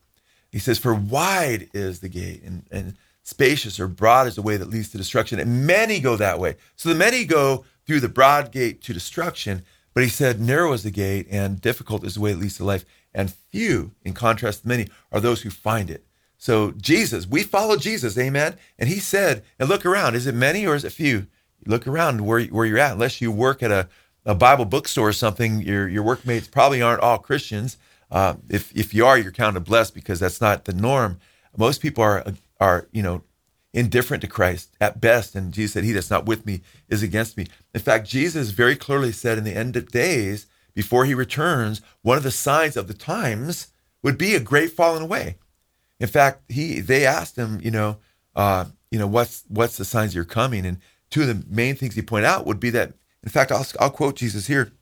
He 0.55 0.61
says, 0.61 0.79
For 0.79 0.95
wide 0.95 1.69
is 1.75 1.99
the 1.99 2.09
gate, 2.09 2.45
and, 2.45 2.63
and 2.71 2.95
spacious 3.25 3.81
or 3.81 3.89
broad 3.89 4.29
is 4.29 4.37
the 4.37 4.43
way 4.43 4.57
that 4.57 4.71
leads 4.71 4.89
to 4.91 4.99
destruction, 4.99 5.41
and 5.41 5.67
many 5.67 5.99
go 5.99 6.15
that 6.15 6.39
way. 6.39 6.55
So 6.77 6.91
the 6.91 6.95
many 6.95 7.25
go 7.25 7.65
through 7.87 8.01
the 8.01 8.09
broad 8.09 8.53
gate 8.53 8.83
to 8.83 8.93
destruction, 8.93 9.65
but 9.93 10.03
he 10.03 10.09
said, 10.09 10.41
Narrow 10.41 10.73
is 10.73 10.83
the 10.83 10.91
gate, 10.91 11.27
and 11.31 11.61
difficult 11.61 12.05
is 12.05 12.15
the 12.15 12.21
way 12.21 12.33
that 12.33 12.41
leads 12.41 12.57
to 12.57 12.65
life, 12.65 12.85
and 13.15 13.33
few, 13.33 13.93
in 14.05 14.13
contrast 14.13 14.63
to 14.63 14.69
many, 14.69 14.89
are 15.13 15.21
those 15.21 15.43
who 15.43 15.51
find 15.51 15.91
it. 15.91 16.05
So 16.37 16.73
Jesus, 16.73 17.27
we 17.27 17.43
follow 17.43 17.77
Jesus, 17.77 18.19
amen. 18.19 18.57
And 18.79 18.89
he 18.89 18.99
said, 18.99 19.45
and 19.59 19.69
look 19.69 19.87
around, 19.87 20.15
is 20.15 20.27
it 20.27 20.35
many 20.35 20.67
or 20.67 20.75
is 20.75 20.85
it 20.85 20.93
few? 20.93 21.27
Look 21.67 21.87
around 21.87 22.21
where, 22.21 22.45
where 22.45 22.67
you're 22.67 22.79
at, 22.79 22.93
unless 22.93 23.21
you 23.21 23.31
work 23.33 23.63
at 23.63 23.71
a, 23.71 23.89
a 24.27 24.35
Bible 24.35 24.65
bookstore 24.65 25.09
or 25.09 25.13
something, 25.13 25.63
your, 25.63 25.89
your 25.89 26.03
workmates 26.03 26.49
probably 26.49 26.83
aren't 26.83 27.01
all 27.01 27.19
Christians. 27.19 27.79
Uh, 28.11 28.35
if 28.49 28.71
if 28.77 28.95
you 28.95 29.07
are, 29.07 29.19
you're 29.19 29.33
counted 29.33 29.65
blessed 29.65 29.95
because 29.95 30.21
that's 30.21 30.41
not 30.41 30.67
the 30.67 30.73
norm. 30.73 31.19
Most 31.57 31.81
people 31.81 32.05
are 32.05 32.25
are 32.61 32.87
you 32.93 33.03
know 33.03 33.23
indifferent 33.75 34.23
to 34.23 34.29
Christ 34.29 34.71
at 34.81 35.01
best, 35.01 35.35
and 35.35 35.53
Jesus 35.53 35.73
said, 35.73 35.85
"He 35.85 35.93
that's 35.93 36.11
not 36.11 36.25
with 36.25 36.47
me 36.47 36.63
is 36.89 37.03
against 37.03 37.37
me." 37.37 37.47
In 37.75 37.81
fact, 37.81 38.09
Jesus 38.09 38.51
very 38.51 38.77
clearly 38.77 39.13
said, 39.13 39.37
in 39.37 39.45
the 39.45 39.55
end 39.55 39.77
of 39.77 39.91
days, 39.91 40.47
before 40.75 41.05
he 41.05 41.15
returns, 41.15 41.83
one 42.03 42.17
of 42.17 42.23
the 42.23 42.31
signs 42.31 42.77
of 42.77 42.89
the 42.89 42.95
times 42.95 43.69
would 44.03 44.17
be 44.17 44.35
a 44.35 44.41
great 44.41 44.73
falling 44.73 45.03
away. 45.03 45.37
In 46.01 46.09
fact, 46.09 46.43
he 46.49 46.81
they 46.81 47.05
asked 47.05 47.37
him, 47.37 47.61
you 47.63 47.71
know, 47.71 47.99
uh, 48.35 48.67
you 48.91 48.99
know, 48.99 49.07
what's 49.07 49.45
what's 49.49 49.77
the 49.77 49.85
signs 49.85 50.15
you're 50.15 50.25
coming? 50.25 50.65
And 50.65 50.79
two 51.11 51.23
of 51.23 51.29
the 51.29 51.45
main 51.49 51.77
things 51.77 51.95
he 51.95 52.03
pointed 52.03 52.29
out 52.29 52.47
would 52.47 52.61
be 52.61 52.71
that. 52.71 52.95
In 53.23 53.31
fact, 53.31 53.53
I'll 53.53 53.67
I'll 53.81 53.91
quote 53.91 54.17
Jesus 54.17 54.47
here. 54.47 54.73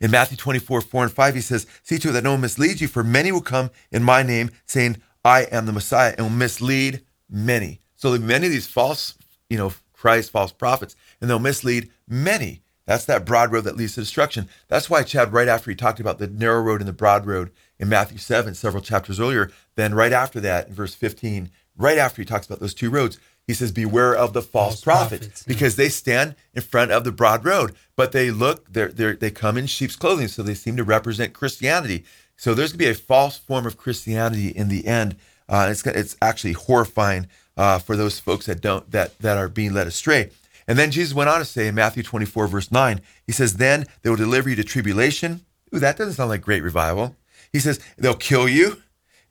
In 0.00 0.10
Matthew 0.10 0.36
24, 0.36 0.80
4 0.80 1.02
and 1.04 1.12
5, 1.12 1.34
he 1.34 1.40
says, 1.40 1.66
See 1.82 1.98
to 1.98 2.08
it 2.08 2.12
that 2.12 2.24
no 2.24 2.32
one 2.32 2.40
misleads 2.40 2.80
you, 2.80 2.88
for 2.88 3.04
many 3.04 3.32
will 3.32 3.40
come 3.40 3.70
in 3.90 4.02
my 4.02 4.22
name, 4.22 4.50
saying, 4.64 5.02
I 5.24 5.42
am 5.42 5.66
the 5.66 5.72
Messiah, 5.72 6.14
and 6.16 6.26
will 6.26 6.30
mislead 6.30 7.02
many. 7.28 7.80
So 7.98 8.16
many 8.16 8.46
of 8.46 8.52
these 8.52 8.68
false, 8.68 9.14
you 9.50 9.58
know, 9.58 9.72
Christ, 9.92 10.30
false 10.30 10.52
prophets, 10.52 10.94
and 11.20 11.28
they'll 11.28 11.40
mislead 11.40 11.90
many. 12.08 12.62
That's 12.86 13.04
that 13.06 13.26
broad 13.26 13.52
road 13.52 13.64
that 13.64 13.76
leads 13.76 13.96
to 13.96 14.00
destruction. 14.00 14.48
That's 14.68 14.88
why 14.88 15.02
Chad, 15.02 15.32
right 15.32 15.48
after 15.48 15.70
he 15.70 15.76
talked 15.76 16.00
about 16.00 16.18
the 16.18 16.28
narrow 16.28 16.62
road 16.62 16.80
and 16.80 16.88
the 16.88 16.92
broad 16.92 17.26
road 17.26 17.50
in 17.78 17.88
Matthew 17.88 18.18
7, 18.18 18.54
several 18.54 18.82
chapters 18.82 19.20
earlier, 19.20 19.50
then 19.74 19.94
right 19.94 20.12
after 20.12 20.40
that, 20.40 20.68
in 20.68 20.74
verse 20.74 20.94
15, 20.94 21.50
right 21.76 21.98
after 21.98 22.22
he 22.22 22.26
talks 22.26 22.46
about 22.46 22.60
those 22.60 22.72
two 22.72 22.88
roads, 22.88 23.18
he 23.46 23.52
says, 23.52 23.72
Beware 23.72 24.14
of 24.14 24.32
the 24.32 24.42
false, 24.42 24.82
False 24.82 24.84
prophets, 24.84 25.26
prophets, 25.26 25.44
yeah. 25.46 25.52
because 25.52 25.76
they 25.76 25.88
stand 25.88 26.36
in 26.54 26.62
front 26.62 26.92
of 26.92 27.02
the 27.02 27.12
broad 27.12 27.44
road, 27.44 27.74
but 27.96 28.12
they 28.12 28.30
look, 28.30 28.72
they're, 28.72 28.88
they're, 28.88 29.16
they 29.16 29.30
come 29.30 29.58
in 29.58 29.66
sheep's 29.66 29.96
clothing, 29.96 30.28
so 30.28 30.42
they 30.42 30.54
seem 30.54 30.76
to 30.76 30.84
represent 30.84 31.32
Christianity. 31.32 32.04
So 32.36 32.54
there's 32.54 32.72
going 32.72 32.78
to 32.78 32.84
be 32.84 32.90
a 32.90 32.94
false 32.94 33.36
form 33.36 33.66
of 33.66 33.76
Christianity 33.76 34.48
in 34.48 34.68
the 34.68 34.86
end. 34.86 35.16
Uh, 35.48 35.68
it's, 35.70 35.84
it's 35.86 36.16
actually 36.22 36.52
horrifying 36.52 37.26
uh, 37.58 37.78
for 37.78 37.96
those 37.96 38.18
folks 38.18 38.46
that 38.46 38.62
don't 38.62 38.90
that 38.90 39.18
that 39.18 39.36
are 39.36 39.48
being 39.48 39.74
led 39.74 39.86
astray. 39.86 40.30
And 40.66 40.78
then 40.78 40.90
Jesus 40.90 41.14
went 41.14 41.30
on 41.30 41.38
to 41.38 41.46
say 41.46 41.66
in 41.66 41.74
Matthew 41.74 42.02
24, 42.02 42.46
verse 42.46 42.70
9, 42.70 43.00
he 43.26 43.32
says, 43.32 43.56
Then 43.56 43.86
they 44.02 44.10
will 44.10 44.16
deliver 44.16 44.50
you 44.50 44.56
to 44.56 44.64
tribulation. 44.64 45.40
Ooh, 45.74 45.78
that 45.78 45.96
doesn't 45.96 46.14
sound 46.14 46.28
like 46.28 46.42
great 46.42 46.62
revival. 46.62 47.16
He 47.52 47.58
says, 47.58 47.80
They'll 47.96 48.14
kill 48.14 48.48
you. 48.48 48.82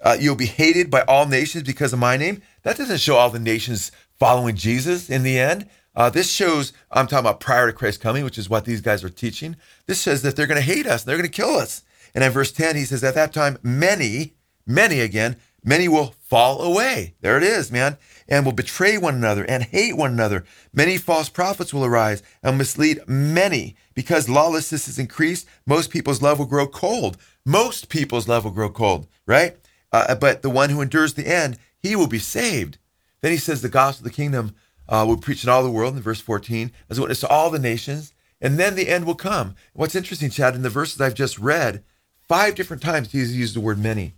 Uh, 0.01 0.17
you'll 0.19 0.35
be 0.35 0.47
hated 0.47 0.89
by 0.91 1.01
all 1.01 1.27
nations 1.27 1.63
because 1.63 1.93
of 1.93 1.99
my 1.99 2.17
name. 2.17 2.41
That 2.63 2.77
doesn't 2.77 2.99
show 2.99 3.15
all 3.15 3.29
the 3.29 3.39
nations 3.39 3.91
following 4.19 4.55
Jesus 4.55 5.09
in 5.09 5.23
the 5.23 5.39
end. 5.39 5.69
Uh, 5.95 6.09
this 6.09 6.31
shows, 6.31 6.73
I'm 6.91 7.07
talking 7.07 7.25
about 7.25 7.39
prior 7.39 7.67
to 7.67 7.73
Christ's 7.73 8.01
coming, 8.01 8.23
which 8.23 8.37
is 8.37 8.49
what 8.49 8.65
these 8.65 8.81
guys 8.81 9.03
are 9.03 9.09
teaching. 9.09 9.55
This 9.87 9.99
says 9.99 10.21
that 10.21 10.35
they're 10.35 10.45
going 10.45 10.61
to 10.61 10.73
hate 10.73 10.85
us, 10.85 11.01
and 11.01 11.09
they're 11.09 11.17
going 11.17 11.29
to 11.29 11.35
kill 11.35 11.55
us. 11.55 11.83
And 12.13 12.23
in 12.23 12.31
verse 12.31 12.51
10, 12.51 12.75
he 12.75 12.83
says, 12.83 13.03
At 13.03 13.15
that 13.15 13.33
time, 13.33 13.57
many, 13.63 14.33
many 14.65 14.99
again, 14.99 15.37
many 15.67 15.87
will 15.87 16.15
fall 16.21 16.61
away. 16.61 17.13
There 17.21 17.37
it 17.37 17.43
is, 17.43 17.71
man. 17.71 17.97
And 18.27 18.45
will 18.45 18.53
betray 18.53 18.97
one 18.97 19.15
another 19.15 19.43
and 19.43 19.63
hate 19.63 19.95
one 19.95 20.13
another. 20.13 20.45
Many 20.73 20.97
false 20.97 21.29
prophets 21.29 21.73
will 21.73 21.85
arise 21.85 22.23
and 22.41 22.57
mislead 22.57 23.01
many. 23.07 23.75
Because 23.93 24.29
lawlessness 24.29 24.87
is 24.87 24.97
increased, 24.97 25.47
most 25.65 25.91
people's 25.91 26.21
love 26.21 26.39
will 26.39 26.45
grow 26.45 26.67
cold. 26.67 27.17
Most 27.45 27.89
people's 27.89 28.27
love 28.27 28.43
will 28.43 28.51
grow 28.51 28.69
cold, 28.69 29.07
right? 29.25 29.57
Uh, 29.91 30.15
but 30.15 30.41
the 30.41 30.49
one 30.49 30.69
who 30.69 30.81
endures 30.81 31.13
the 31.13 31.27
end, 31.27 31.57
he 31.79 31.95
will 31.95 32.07
be 32.07 32.19
saved. 32.19 32.77
Then 33.21 33.31
he 33.31 33.37
says 33.37 33.61
the 33.61 33.69
gospel 33.69 34.05
of 34.05 34.11
the 34.11 34.15
kingdom 34.15 34.55
uh, 34.89 35.05
will 35.07 35.17
preach 35.17 35.43
in 35.43 35.49
all 35.49 35.63
the 35.63 35.71
world 35.71 35.95
in 35.95 36.01
verse 36.01 36.21
14 36.21 36.71
as 36.89 36.97
a 36.97 37.01
witness 37.01 37.21
to 37.21 37.27
all 37.27 37.49
the 37.49 37.59
nations, 37.59 38.13
and 38.39 38.57
then 38.59 38.75
the 38.75 38.89
end 38.89 39.05
will 39.05 39.15
come. 39.15 39.55
What's 39.73 39.95
interesting, 39.95 40.29
Chad, 40.29 40.55
in 40.55 40.61
the 40.61 40.69
verses 40.69 41.01
I've 41.01 41.13
just 41.13 41.39
read, 41.39 41.83
five 42.27 42.55
different 42.55 42.83
times 42.83 43.09
Jesus 43.09 43.35
used 43.35 43.55
the 43.55 43.61
word 43.61 43.79
many. 43.79 44.13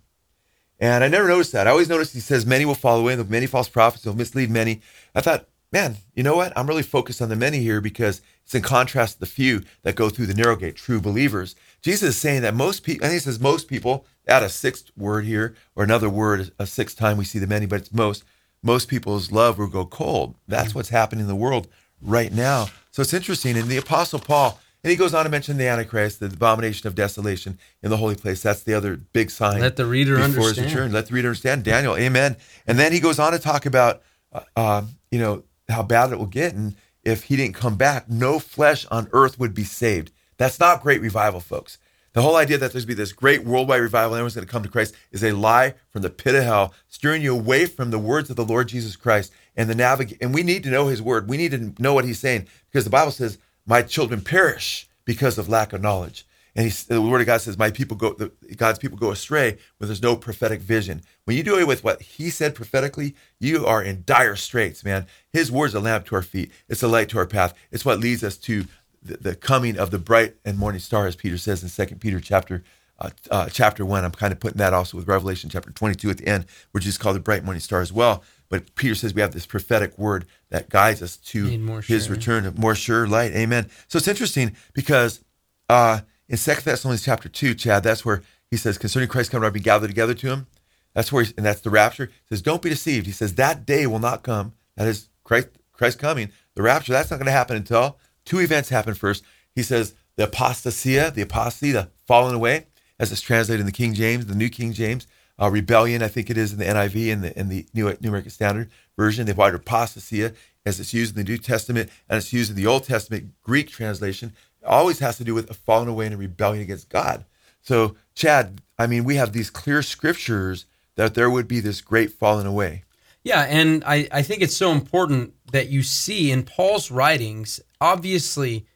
And 0.80 1.04
I 1.04 1.08
never 1.08 1.28
noticed 1.28 1.52
that. 1.52 1.66
I 1.66 1.70
always 1.70 1.90
noticed 1.90 2.14
he 2.14 2.20
says 2.20 2.46
many 2.46 2.64
will 2.64 2.74
fall 2.74 2.98
away, 2.98 3.14
many 3.16 3.46
false 3.46 3.68
prophets 3.68 4.06
will 4.06 4.16
mislead 4.16 4.50
many. 4.50 4.80
I 5.14 5.20
thought, 5.20 5.46
man, 5.70 5.98
you 6.14 6.22
know 6.22 6.34
what? 6.34 6.52
I'm 6.56 6.66
really 6.66 6.82
focused 6.82 7.20
on 7.20 7.28
the 7.28 7.36
many 7.36 7.58
here 7.58 7.80
because 7.80 8.22
it's 8.44 8.54
in 8.54 8.62
contrast 8.62 9.14
to 9.14 9.20
the 9.20 9.26
few 9.26 9.62
that 9.82 9.94
go 9.94 10.08
through 10.08 10.26
the 10.26 10.34
narrow 10.34 10.56
gate, 10.56 10.76
true 10.76 11.00
believers. 11.00 11.54
Jesus 11.82 12.10
is 12.10 12.16
saying 12.16 12.42
that 12.42 12.54
most 12.54 12.82
people, 12.82 13.04
and 13.04 13.12
he 13.12 13.20
says 13.20 13.38
most 13.38 13.68
people, 13.68 14.06
add 14.26 14.42
a 14.42 14.48
sixth 14.48 14.90
word 14.96 15.26
here 15.26 15.54
or 15.76 15.84
another 15.84 16.08
word, 16.08 16.50
a 16.58 16.66
sixth 16.66 16.98
time 16.98 17.18
we 17.18 17.24
see 17.24 17.38
the 17.38 17.46
many, 17.46 17.66
but 17.66 17.80
it's 17.80 17.92
most. 17.92 18.24
Most 18.62 18.88
people's 18.88 19.30
love 19.30 19.58
will 19.58 19.68
go 19.68 19.86
cold. 19.86 20.34
That's 20.48 20.74
what's 20.74 20.90
happening 20.90 21.22
in 21.22 21.28
the 21.28 21.34
world 21.34 21.68
right 22.02 22.32
now. 22.32 22.66
So 22.90 23.02
it's 23.02 23.14
interesting. 23.14 23.56
And 23.56 23.68
the 23.68 23.78
Apostle 23.78 24.18
Paul, 24.18 24.60
and 24.82 24.90
he 24.90 24.96
goes 24.96 25.14
on 25.14 25.24
to 25.24 25.30
mention 25.30 25.56
the 25.56 25.66
Antichrist, 25.66 26.20
the 26.20 26.26
abomination 26.26 26.86
of 26.86 26.94
desolation 26.94 27.58
in 27.82 27.90
the 27.90 27.96
holy 27.96 28.14
place. 28.14 28.42
That's 28.42 28.62
the 28.62 28.74
other 28.74 28.96
big 28.96 29.30
sign. 29.30 29.60
Let 29.60 29.76
the 29.76 29.86
reader 29.86 30.16
before 30.16 30.28
his 30.28 30.36
understand. 30.36 30.66
return. 30.66 30.92
Let 30.92 31.06
the 31.06 31.14
reader 31.14 31.28
understand. 31.28 31.64
Daniel, 31.64 31.96
amen. 31.96 32.36
And 32.66 32.78
then 32.78 32.92
he 32.92 33.00
goes 33.00 33.18
on 33.18 33.32
to 33.32 33.38
talk 33.38 33.66
about, 33.66 34.02
uh, 34.32 34.40
uh, 34.56 34.82
you 35.10 35.18
know, 35.18 35.44
how 35.68 35.82
bad 35.82 36.12
it 36.12 36.18
will 36.18 36.26
get. 36.26 36.54
And 36.54 36.76
if 37.04 37.24
he 37.24 37.36
didn't 37.36 37.54
come 37.54 37.76
back, 37.76 38.08
no 38.08 38.38
flesh 38.38 38.86
on 38.90 39.08
earth 39.12 39.38
would 39.38 39.54
be 39.54 39.64
saved. 39.64 40.10
That's 40.38 40.58
not 40.58 40.82
great 40.82 41.00
revival, 41.00 41.40
folks. 41.40 41.78
The 42.12 42.22
whole 42.22 42.36
idea 42.36 42.58
that 42.58 42.72
there's 42.72 42.84
going 42.84 42.96
to 42.96 42.96
be 42.96 43.02
this 43.02 43.12
great 43.12 43.44
worldwide 43.44 43.80
revival, 43.80 44.14
and 44.14 44.18
everyone's 44.18 44.34
going 44.34 44.46
to 44.46 44.50
come 44.50 44.64
to 44.64 44.68
Christ, 44.68 44.96
is 45.12 45.22
a 45.22 45.32
lie 45.32 45.74
from 45.90 46.02
the 46.02 46.10
pit 46.10 46.34
of 46.34 46.42
hell, 46.42 46.74
steering 46.88 47.22
you 47.22 47.32
away 47.32 47.66
from 47.66 47.90
the 47.90 48.00
words 48.00 48.30
of 48.30 48.36
the 48.36 48.44
Lord 48.44 48.66
Jesus 48.66 48.96
Christ 48.96 49.32
and 49.56 49.70
the 49.70 49.76
navigate. 49.76 50.18
And 50.20 50.34
we 50.34 50.42
need 50.42 50.64
to 50.64 50.70
know 50.70 50.88
His 50.88 51.00
word. 51.00 51.28
We 51.28 51.36
need 51.36 51.52
to 51.52 51.72
know 51.80 51.94
what 51.94 52.04
He's 52.04 52.18
saying 52.18 52.48
because 52.68 52.82
the 52.84 52.90
Bible 52.90 53.12
says, 53.12 53.38
"My 53.66 53.82
children 53.82 54.22
perish 54.22 54.88
because 55.04 55.38
of 55.38 55.48
lack 55.48 55.72
of 55.72 55.82
knowledge." 55.82 56.26
And 56.56 56.64
he's, 56.64 56.84
the 56.84 57.00
Word 57.00 57.20
of 57.20 57.26
God 57.26 57.40
says, 57.40 57.56
"My 57.56 57.70
people 57.70 57.96
go, 57.96 58.12
the, 58.12 58.32
God's 58.56 58.78
people 58.78 58.98
go 58.98 59.10
astray 59.10 59.58
when 59.78 59.88
there's 59.88 60.02
no 60.02 60.16
prophetic 60.16 60.60
vision." 60.60 61.02
When 61.24 61.36
you 61.36 61.42
do 61.42 61.58
it 61.58 61.66
with 61.66 61.84
what 61.84 62.02
He 62.02 62.30
said 62.30 62.54
prophetically, 62.54 63.14
you 63.38 63.66
are 63.66 63.82
in 63.82 64.02
dire 64.06 64.36
straits, 64.36 64.84
man. 64.84 65.06
His 65.32 65.50
word's 65.50 65.74
a 65.74 65.80
lamp 65.80 66.06
to 66.06 66.16
our 66.16 66.22
feet. 66.22 66.50
It's 66.68 66.82
a 66.82 66.88
light 66.88 67.08
to 67.10 67.18
our 67.18 67.26
path. 67.26 67.54
It's 67.70 67.84
what 67.84 68.00
leads 68.00 68.24
us 68.24 68.36
to 68.38 68.66
the, 69.02 69.16
the 69.16 69.34
coming 69.34 69.78
of 69.78 69.90
the 69.90 69.98
bright 69.98 70.36
and 70.44 70.58
morning 70.58 70.80
star, 70.80 71.06
as 71.06 71.16
Peter 71.16 71.38
says 71.38 71.62
in 71.62 71.68
Second 71.68 72.00
Peter 72.00 72.20
chapter 72.20 72.62
uh, 72.98 73.10
uh, 73.30 73.48
chapter 73.48 73.84
one. 73.84 74.04
I'm 74.04 74.12
kind 74.12 74.32
of 74.32 74.40
putting 74.40 74.58
that 74.58 74.74
also 74.74 74.96
with 74.96 75.08
Revelation 75.08 75.50
chapter 75.50 75.70
22 75.70 76.10
at 76.10 76.18
the 76.18 76.28
end, 76.28 76.46
which 76.72 76.86
is 76.86 76.98
called 76.98 77.16
the 77.16 77.20
bright 77.20 77.44
morning 77.44 77.60
star 77.60 77.80
as 77.80 77.92
well. 77.92 78.22
But 78.50 78.74
Peter 78.74 78.94
says 78.94 79.14
we 79.14 79.22
have 79.22 79.32
this 79.32 79.46
prophetic 79.46 79.96
word 79.96 80.26
that 80.50 80.68
guides 80.68 81.00
us 81.00 81.16
to 81.16 81.46
his 81.80 82.06
sure. 82.06 82.16
return, 82.16 82.44
a 82.44 82.50
more 82.50 82.74
sure 82.74 83.06
light. 83.06 83.32
Amen. 83.32 83.70
So 83.88 83.96
it's 83.96 84.08
interesting 84.08 84.56
because 84.74 85.24
uh, 85.68 86.00
in 86.28 86.36
Second 86.36 86.64
Thessalonians 86.64 87.04
chapter 87.04 87.28
two, 87.28 87.54
Chad, 87.54 87.84
that's 87.84 88.04
where 88.04 88.22
he 88.50 88.56
says 88.56 88.76
concerning 88.76 89.08
Christ 89.08 89.30
coming, 89.30 89.46
I'll 89.46 89.52
be 89.52 89.60
gathered 89.60 89.86
together 89.86 90.14
to 90.14 90.26
him. 90.26 90.46
That's 90.94 91.12
where, 91.12 91.22
he, 91.22 91.32
and 91.36 91.46
that's 91.46 91.60
the 91.60 91.70
rapture. 91.70 92.06
He 92.06 92.34
says, 92.34 92.42
"Don't 92.42 92.60
be 92.60 92.68
deceived." 92.68 93.06
He 93.06 93.12
says 93.12 93.36
that 93.36 93.64
day 93.64 93.86
will 93.86 94.00
not 94.00 94.24
come. 94.24 94.54
That 94.76 94.88
is 94.88 95.08
Christ, 95.22 95.48
Christ 95.72 96.00
coming. 96.00 96.32
The 96.56 96.62
rapture. 96.62 96.92
That's 96.92 97.10
not 97.10 97.18
going 97.18 97.26
to 97.26 97.32
happen 97.32 97.56
until 97.56 97.98
two 98.24 98.40
events 98.40 98.68
happen 98.68 98.94
first. 98.94 99.22
He 99.54 99.62
says 99.62 99.94
the 100.16 100.26
apostasia, 100.26 101.14
the 101.14 101.22
apostasy, 101.22 101.70
the 101.70 101.90
falling 102.06 102.34
away, 102.34 102.66
as 102.98 103.12
it's 103.12 103.20
translated 103.20 103.60
in 103.60 103.66
the 103.66 103.72
King 103.72 103.94
James, 103.94 104.26
the 104.26 104.34
New 104.34 104.48
King 104.48 104.72
James. 104.72 105.06
Uh, 105.40 105.50
rebellion, 105.50 106.02
I 106.02 106.08
think 106.08 106.28
it 106.28 106.36
is 106.36 106.52
in 106.52 106.58
the 106.58 106.66
NIV 106.66 107.12
and 107.12 107.24
the 107.24 107.38
in 107.38 107.48
the 107.48 107.66
New, 107.72 107.96
New 108.00 108.08
American 108.08 108.30
Standard 108.30 108.70
version. 108.96 109.26
They've 109.26 109.38
added 109.38 109.64
apostasia 109.64 110.34
as 110.66 110.78
it's 110.78 110.92
used 110.92 111.16
in 111.16 111.24
the 111.24 111.30
New 111.30 111.38
Testament 111.38 111.88
and 112.08 112.18
it's 112.18 112.32
used 112.32 112.50
in 112.50 112.56
the 112.56 112.66
Old 112.66 112.84
Testament 112.84 113.32
Greek 113.42 113.70
translation. 113.70 114.32
It 114.62 114.66
always 114.66 114.98
has 114.98 115.16
to 115.16 115.24
do 115.24 115.34
with 115.34 115.50
a 115.50 115.54
falling 115.54 115.88
away 115.88 116.06
and 116.06 116.14
a 116.14 116.18
rebellion 116.18 116.62
against 116.62 116.90
God. 116.90 117.24
So, 117.62 117.96
Chad, 118.14 118.60
I 118.78 118.86
mean, 118.86 119.04
we 119.04 119.16
have 119.16 119.32
these 119.32 119.50
clear 119.50 119.82
scriptures 119.82 120.66
that 120.96 121.14
there 121.14 121.30
would 121.30 121.48
be 121.48 121.60
this 121.60 121.80
great 121.80 122.12
falling 122.12 122.46
away. 122.46 122.84
Yeah, 123.22 123.42
and 123.42 123.82
I, 123.86 124.08
I 124.12 124.22
think 124.22 124.40
it's 124.42 124.56
so 124.56 124.72
important 124.72 125.34
that 125.52 125.68
you 125.68 125.82
see 125.82 126.30
in 126.30 126.42
Paul's 126.42 126.90
writings, 126.90 127.60
obviously, 127.80 128.66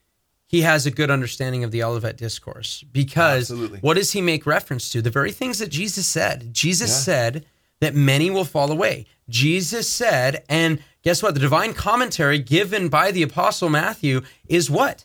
he 0.54 0.62
has 0.62 0.86
a 0.86 0.90
good 0.92 1.10
understanding 1.10 1.64
of 1.64 1.72
the 1.72 1.82
Olivet 1.82 2.16
Discourse 2.16 2.84
because 2.92 3.50
Absolutely. 3.50 3.80
what 3.80 3.94
does 3.94 4.12
he 4.12 4.20
make 4.20 4.46
reference 4.46 4.88
to? 4.92 5.02
The 5.02 5.10
very 5.10 5.32
things 5.32 5.58
that 5.58 5.68
Jesus 5.68 6.06
said. 6.06 6.54
Jesus 6.54 6.90
Yeah. 6.90 6.96
said 7.08 7.46
that 7.80 7.92
many 7.96 8.30
will 8.30 8.44
fall 8.44 8.70
away. 8.70 9.06
Jesus 9.28 9.88
said, 9.88 10.44
and 10.48 10.78
guess 11.02 11.24
what? 11.24 11.34
The 11.34 11.40
divine 11.40 11.74
commentary 11.74 12.38
given 12.38 12.88
by 12.88 13.10
the 13.10 13.24
Apostle 13.24 13.68
Matthew 13.68 14.20
is 14.46 14.70
what? 14.70 15.04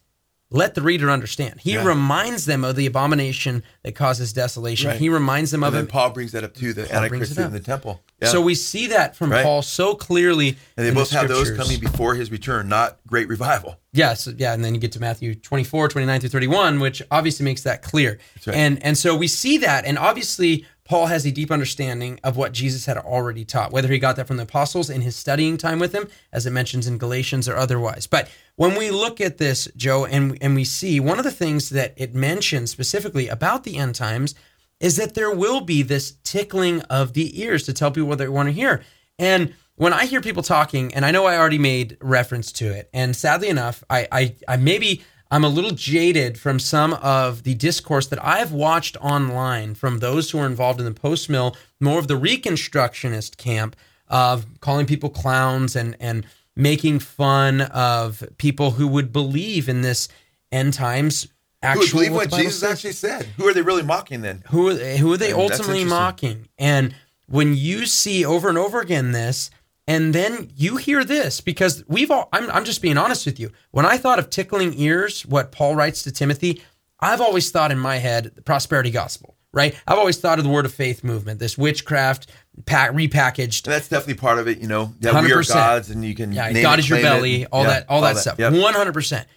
Let 0.52 0.74
the 0.74 0.82
reader 0.82 1.12
understand. 1.12 1.60
He 1.60 1.74
Yeah. 1.74 1.84
reminds 1.86 2.46
them 2.46 2.64
of 2.64 2.76
the 2.76 2.88
abomination 2.88 3.62
that 3.84 3.94
causes 3.94 4.34
desolation. 4.34 4.90
Right. 4.90 5.00
He 5.00 5.08
reminds 5.08 5.52
them 5.52 5.62
And 5.64 5.68
of 5.68 5.74
then 5.74 5.84
it. 5.84 5.90
Paul 5.92 6.10
brings 6.10 6.32
that 6.32 6.44
up 6.44 6.56
too, 6.56 6.74
the 6.74 6.86
Paul 6.86 6.98
Antichrist 7.04 7.38
in 7.38 7.52
the 7.54 7.60
temple. 7.60 8.02
Yeah. 8.20 8.30
So 8.30 8.42
we 8.42 8.56
see 8.56 8.88
that 8.88 9.16
from 9.16 9.32
Right. 9.32 9.44
Paul 9.44 9.62
so 9.62 9.94
clearly. 9.94 10.58
and 10.76 10.86
they 10.86 10.88
in 10.88 10.96
the 10.96 11.02
both 11.02 11.12
have 11.12 11.28
those 11.28 11.52
coming 11.52 11.80
before 11.80 12.16
his 12.16 12.32
return, 12.32 12.68
not 12.68 12.98
great 13.08 13.28
revival. 13.28 13.78
Yes, 13.94 14.28
yeah, 14.38 14.54
and 14.54 14.66
then 14.66 14.74
you 14.74 14.80
get 14.80 14.92
to 14.94 15.00
Matthew 15.00 15.36
24, 15.36 15.88
29 15.88 16.20
through 16.20 16.30
31, 16.30 16.80
which 16.80 17.02
obviously 17.12 17.44
makes 17.44 17.62
that 17.62 17.84
clear. 17.84 18.18
right. 18.48 18.56
And 18.56 18.84
and 18.84 18.98
so 18.98 19.16
we 19.16 19.28
see 19.28 19.58
that, 19.60 19.86
and 19.86 20.00
obviously 20.00 20.66
Paul 20.90 21.06
has 21.06 21.24
a 21.24 21.32
deep 21.32 21.52
understanding 21.52 22.20
of 22.24 22.36
what 22.36 22.52
Jesus 22.52 22.88
had 22.88 22.98
already 22.98 23.46
taught, 23.46 23.72
whether 23.72 23.90
he 23.90 24.00
got 24.00 24.16
that 24.16 24.26
from 24.26 24.38
the 24.38 24.44
apostles 24.44 24.90
in 24.90 25.02
his 25.02 25.16
studying 25.16 25.56
time 25.56 25.78
with 25.78 25.94
him, 25.94 26.08
as 26.34 26.48
it 26.48 26.52
mentions 26.52 26.88
in 26.88 26.98
Galatians 26.98 27.48
or 27.48 27.56
otherwise. 27.56 28.08
But 28.08 28.28
when 28.56 28.76
we 28.76 28.90
look 28.90 29.22
at 29.22 29.38
this, 29.38 29.68
Joe, 29.78 30.06
and 30.06 30.36
and 30.42 30.56
we 30.56 30.64
see 30.64 31.00
one 31.00 31.20
of 31.20 31.26
the 31.26 31.32
things 31.32 31.70
that 31.70 31.94
it 31.96 32.16
mentions 32.16 32.72
specifically 32.72 33.28
about 33.28 33.66
the 33.66 33.78
end 33.78 33.94
times 33.94 34.34
is 34.80 34.96
that 34.96 35.14
there 35.14 35.32
will 35.32 35.62
be 35.62 35.84
this 35.84 36.16
tickling 36.24 36.82
of 36.84 37.14
the 37.14 37.40
ears 37.40 37.64
to 37.66 37.74
tell 37.74 37.92
people 37.92 38.10
what 38.10 38.18
they 38.18 38.28
want 38.28 38.48
to 38.48 38.54
hear. 38.54 38.82
And 39.20 39.54
when 39.76 39.94
I 39.94 40.08
hear 40.08 40.22
people 40.22 40.42
talking, 40.42 40.94
and 40.96 41.06
I 41.06 41.12
know 41.12 41.28
I 41.28 41.38
already 41.38 41.60
made 41.60 41.98
reference 42.02 42.52
to 42.54 42.66
it, 42.66 42.90
and 42.94 43.16
sadly 43.16 43.50
enough, 43.50 43.84
I, 43.92 44.08
I, 44.12 44.36
I 44.48 44.58
maybe 44.58 45.04
I'm 45.32 45.44
a 45.44 45.50
little 45.50 45.72
jaded 45.72 46.40
from 46.40 46.58
some 46.60 46.94
of 46.94 47.44
the 47.44 47.54
discourse 47.54 48.08
that 48.08 48.24
I've 48.26 48.52
watched 48.52 48.98
online 48.98 49.76
from 49.76 50.00
those 50.00 50.32
who 50.32 50.40
are 50.40 50.48
involved 50.48 50.80
in 50.80 50.86
the 50.86 50.94
post 50.94 51.30
mill, 51.30 51.56
more 51.80 52.00
of 52.00 52.08
the 52.08 52.20
reconstructionist 52.20 53.38
camp 53.38 53.76
of 54.08 54.48
calling 54.60 54.88
people 54.88 55.10
clowns 55.10 55.76
and 55.76 55.96
and 56.00 56.26
making 56.56 57.00
fun 57.00 57.62
of 57.62 58.24
people 58.38 58.72
who 58.72 58.88
would 58.88 59.14
believe 59.14 59.70
in 59.70 59.82
this 59.82 60.08
end 60.52 60.74
times 60.74 61.24
Who 61.24 61.30
actual 61.62 61.82
would 61.84 61.92
believe 61.92 62.12
what 62.14 62.32
what 62.32 62.42
Jesus 62.42 62.60
says 62.60 62.72
actually 62.72 62.94
said? 62.94 63.26
Who 63.38 63.48
are 63.48 63.54
they 63.54 63.62
really 63.62 63.84
mocking 63.84 64.22
then? 64.22 64.44
who 64.50 64.76
who 64.76 65.14
are 65.14 65.18
they 65.18 65.32
And 65.32 65.40
that's 65.42 65.60
ultimately 65.60 65.86
mocking 65.86 66.50
and 66.58 66.96
when 67.28 67.56
you 67.56 67.86
see 67.86 68.26
over 68.26 68.50
and 68.50 68.58
over 68.58 68.82
again 68.82 69.12
this 69.12 69.52
and 69.90 70.14
then 70.16 70.50
you 70.56 70.78
hear 70.78 71.04
this 71.04 71.42
because 71.42 71.84
we've 71.88 72.12
all 72.12 72.30
I'm, 72.32 72.50
I'm 72.52 72.64
just 72.64 72.82
being 72.82 72.98
honest 72.98 73.26
with 73.26 73.40
you 73.40 73.52
when 73.72 73.86
i 73.86 73.98
thought 73.98 74.20
of 74.20 74.30
tickling 74.30 74.74
ears 74.78 75.26
what 75.26 75.52
paul 75.52 75.76
writes 75.76 76.04
to 76.04 76.12
timothy 76.12 76.62
i've 77.02 77.20
always 77.20 77.52
thought 77.52 77.72
in 77.72 77.80
my 77.80 77.98
head 77.98 78.32
the 78.36 78.42
prosperity 78.42 78.92
gospel 78.92 79.36
right 79.52 79.76
i've 79.88 79.98
always 79.98 80.18
thought 80.18 80.38
of 80.38 80.46
the 80.46 80.50
word 80.52 80.66
of 80.66 80.74
faith 80.74 81.04
movement 81.04 81.40
this 81.40 81.58
witchcraft 81.58 82.32
pack, 82.66 82.92
repackaged 82.92 83.66
And 83.66 83.74
that's 83.74 83.88
definitely 83.88 84.16
part 84.16 84.40
of 84.40 84.48
it. 84.48 84.60
You 84.60 84.68
know, 84.68 84.94
that 85.00 85.24
we 85.24 85.32
are 85.32 85.42
100%. 85.42 85.54
gods, 85.54 85.90
and 85.90 86.04
you 86.04 86.16
can 86.16 86.32
yeah, 86.32 86.52
God 86.62 86.80
it, 86.80 86.84
is 86.84 86.90
your 86.90 87.02
belly, 87.02 87.46
all 87.48 87.64
yeah, 87.64 87.70
that, 87.70 87.86
all, 87.90 88.02
that, 88.02 88.18
stuff, 88.18 88.38
Yep. 88.40 88.54
one 88.54 88.74
hundred 88.74 88.94
percent. 88.94 89.28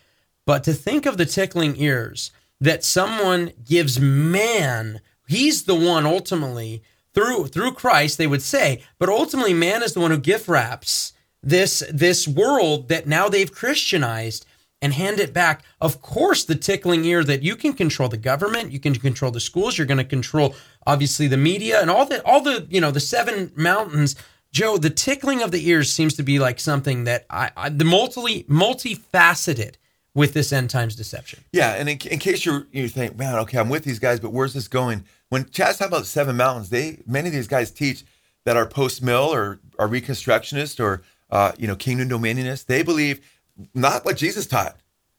But 0.45 0.65
to 0.65 0.73
think 0.73 1.07
of 1.07 1.17
the 1.17 1.27
tickling 1.27 1.77
ears 1.77 2.33
that 2.61 2.85
someone 2.85 3.53
gives 3.65 4.01
man, 4.01 5.01
he's 5.29 5.65
the 5.65 5.75
one 5.75 6.05
ultimately 6.07 6.83
through 7.15 7.49
through 7.49 7.73
Christ, 7.73 8.19
they 8.19 8.27
would 8.27 8.43
say, 8.43 8.83
but 8.99 9.09
ultimately 9.09 9.55
man 9.55 9.83
is 9.83 9.95
the 9.95 10.01
one 10.01 10.11
who 10.11 10.19
gift 10.19 10.49
wraps 10.49 11.13
this 11.43 11.83
this 11.93 12.27
world 12.29 12.89
that 12.89 13.07
now 13.07 13.29
they've 13.29 13.53
Christianized 13.53 14.47
and 14.81 14.93
hand 14.93 15.21
it 15.21 15.33
back. 15.33 15.63
Of 15.81 16.03
course, 16.03 16.45
the 16.45 16.57
tickling 16.57 17.05
ear 17.05 17.23
that 17.25 17.43
you 17.43 17.57
can 17.57 17.73
control 17.73 18.09
the 18.09 18.17
government, 18.17 18.73
you 18.73 18.81
can 18.81 18.95
control 18.95 19.31
the 19.31 19.41
schools, 19.41 19.79
you're 19.79 19.87
going 19.87 19.99
to 19.99 20.05
control 20.05 20.55
obviously 20.87 21.29
the 21.29 21.37
media 21.37 21.81
and 21.81 21.91
all 21.91 22.05
the 22.07 22.23
all 22.25 22.41
the 22.41 22.67
you 22.71 22.81
know 22.81 22.91
the 22.91 23.01
seven 23.01 23.53
mountains. 23.57 24.17
Joe, 24.51 24.77
the 24.77 24.91
tickling 24.91 25.43
of 25.43 25.51
the 25.51 25.67
ears 25.67 25.91
seems 25.91 26.13
to 26.15 26.23
be 26.23 26.39
like 26.39 26.61
something 26.61 27.05
that 27.05 27.25
I, 27.31 27.51
I 27.57 27.69
the 27.71 27.85
multi 27.85 28.45
multifaceted 28.45 29.77
with 30.15 30.35
this 30.35 30.53
end 30.53 30.71
times 30.71 30.95
deception. 30.95 31.45
Yeah, 31.53 31.75
and 31.75 31.89
in, 31.89 31.99
in 32.11 32.19
case 32.19 32.45
you 32.45 32.67
you 32.73 32.89
think, 32.89 33.17
man, 33.17 33.35
okay, 33.41 33.59
I'm 33.59 33.69
with 33.69 33.85
these 33.85 33.99
guys, 33.99 34.21
but 34.21 34.33
where's 34.33 34.55
this 34.55 34.69
going? 34.69 35.05
When 35.29 35.49
Chad's 35.51 35.79
talking 35.79 35.93
about 35.93 36.07
seven 36.07 36.37
mountains, 36.37 36.71
they 36.71 36.99
many 37.07 37.29
of 37.29 37.35
these 37.35 37.49
guys 37.49 37.71
teach 37.71 38.05
that 38.45 38.57
are 38.57 38.67
post 38.67 39.03
mill 39.03 39.33
or 39.33 39.61
are 39.79 39.89
reconstructionist 39.89 40.81
or 40.81 41.03
uh, 41.31 41.53
you 41.59 41.67
know 41.67 41.77
kingdom 41.77 42.09
dominionists. 42.09 42.67
They 42.67 42.83
believe 42.83 43.21
not 43.75 44.05
what 44.05 44.17
Jesus 44.17 44.47
taught. 44.47 44.77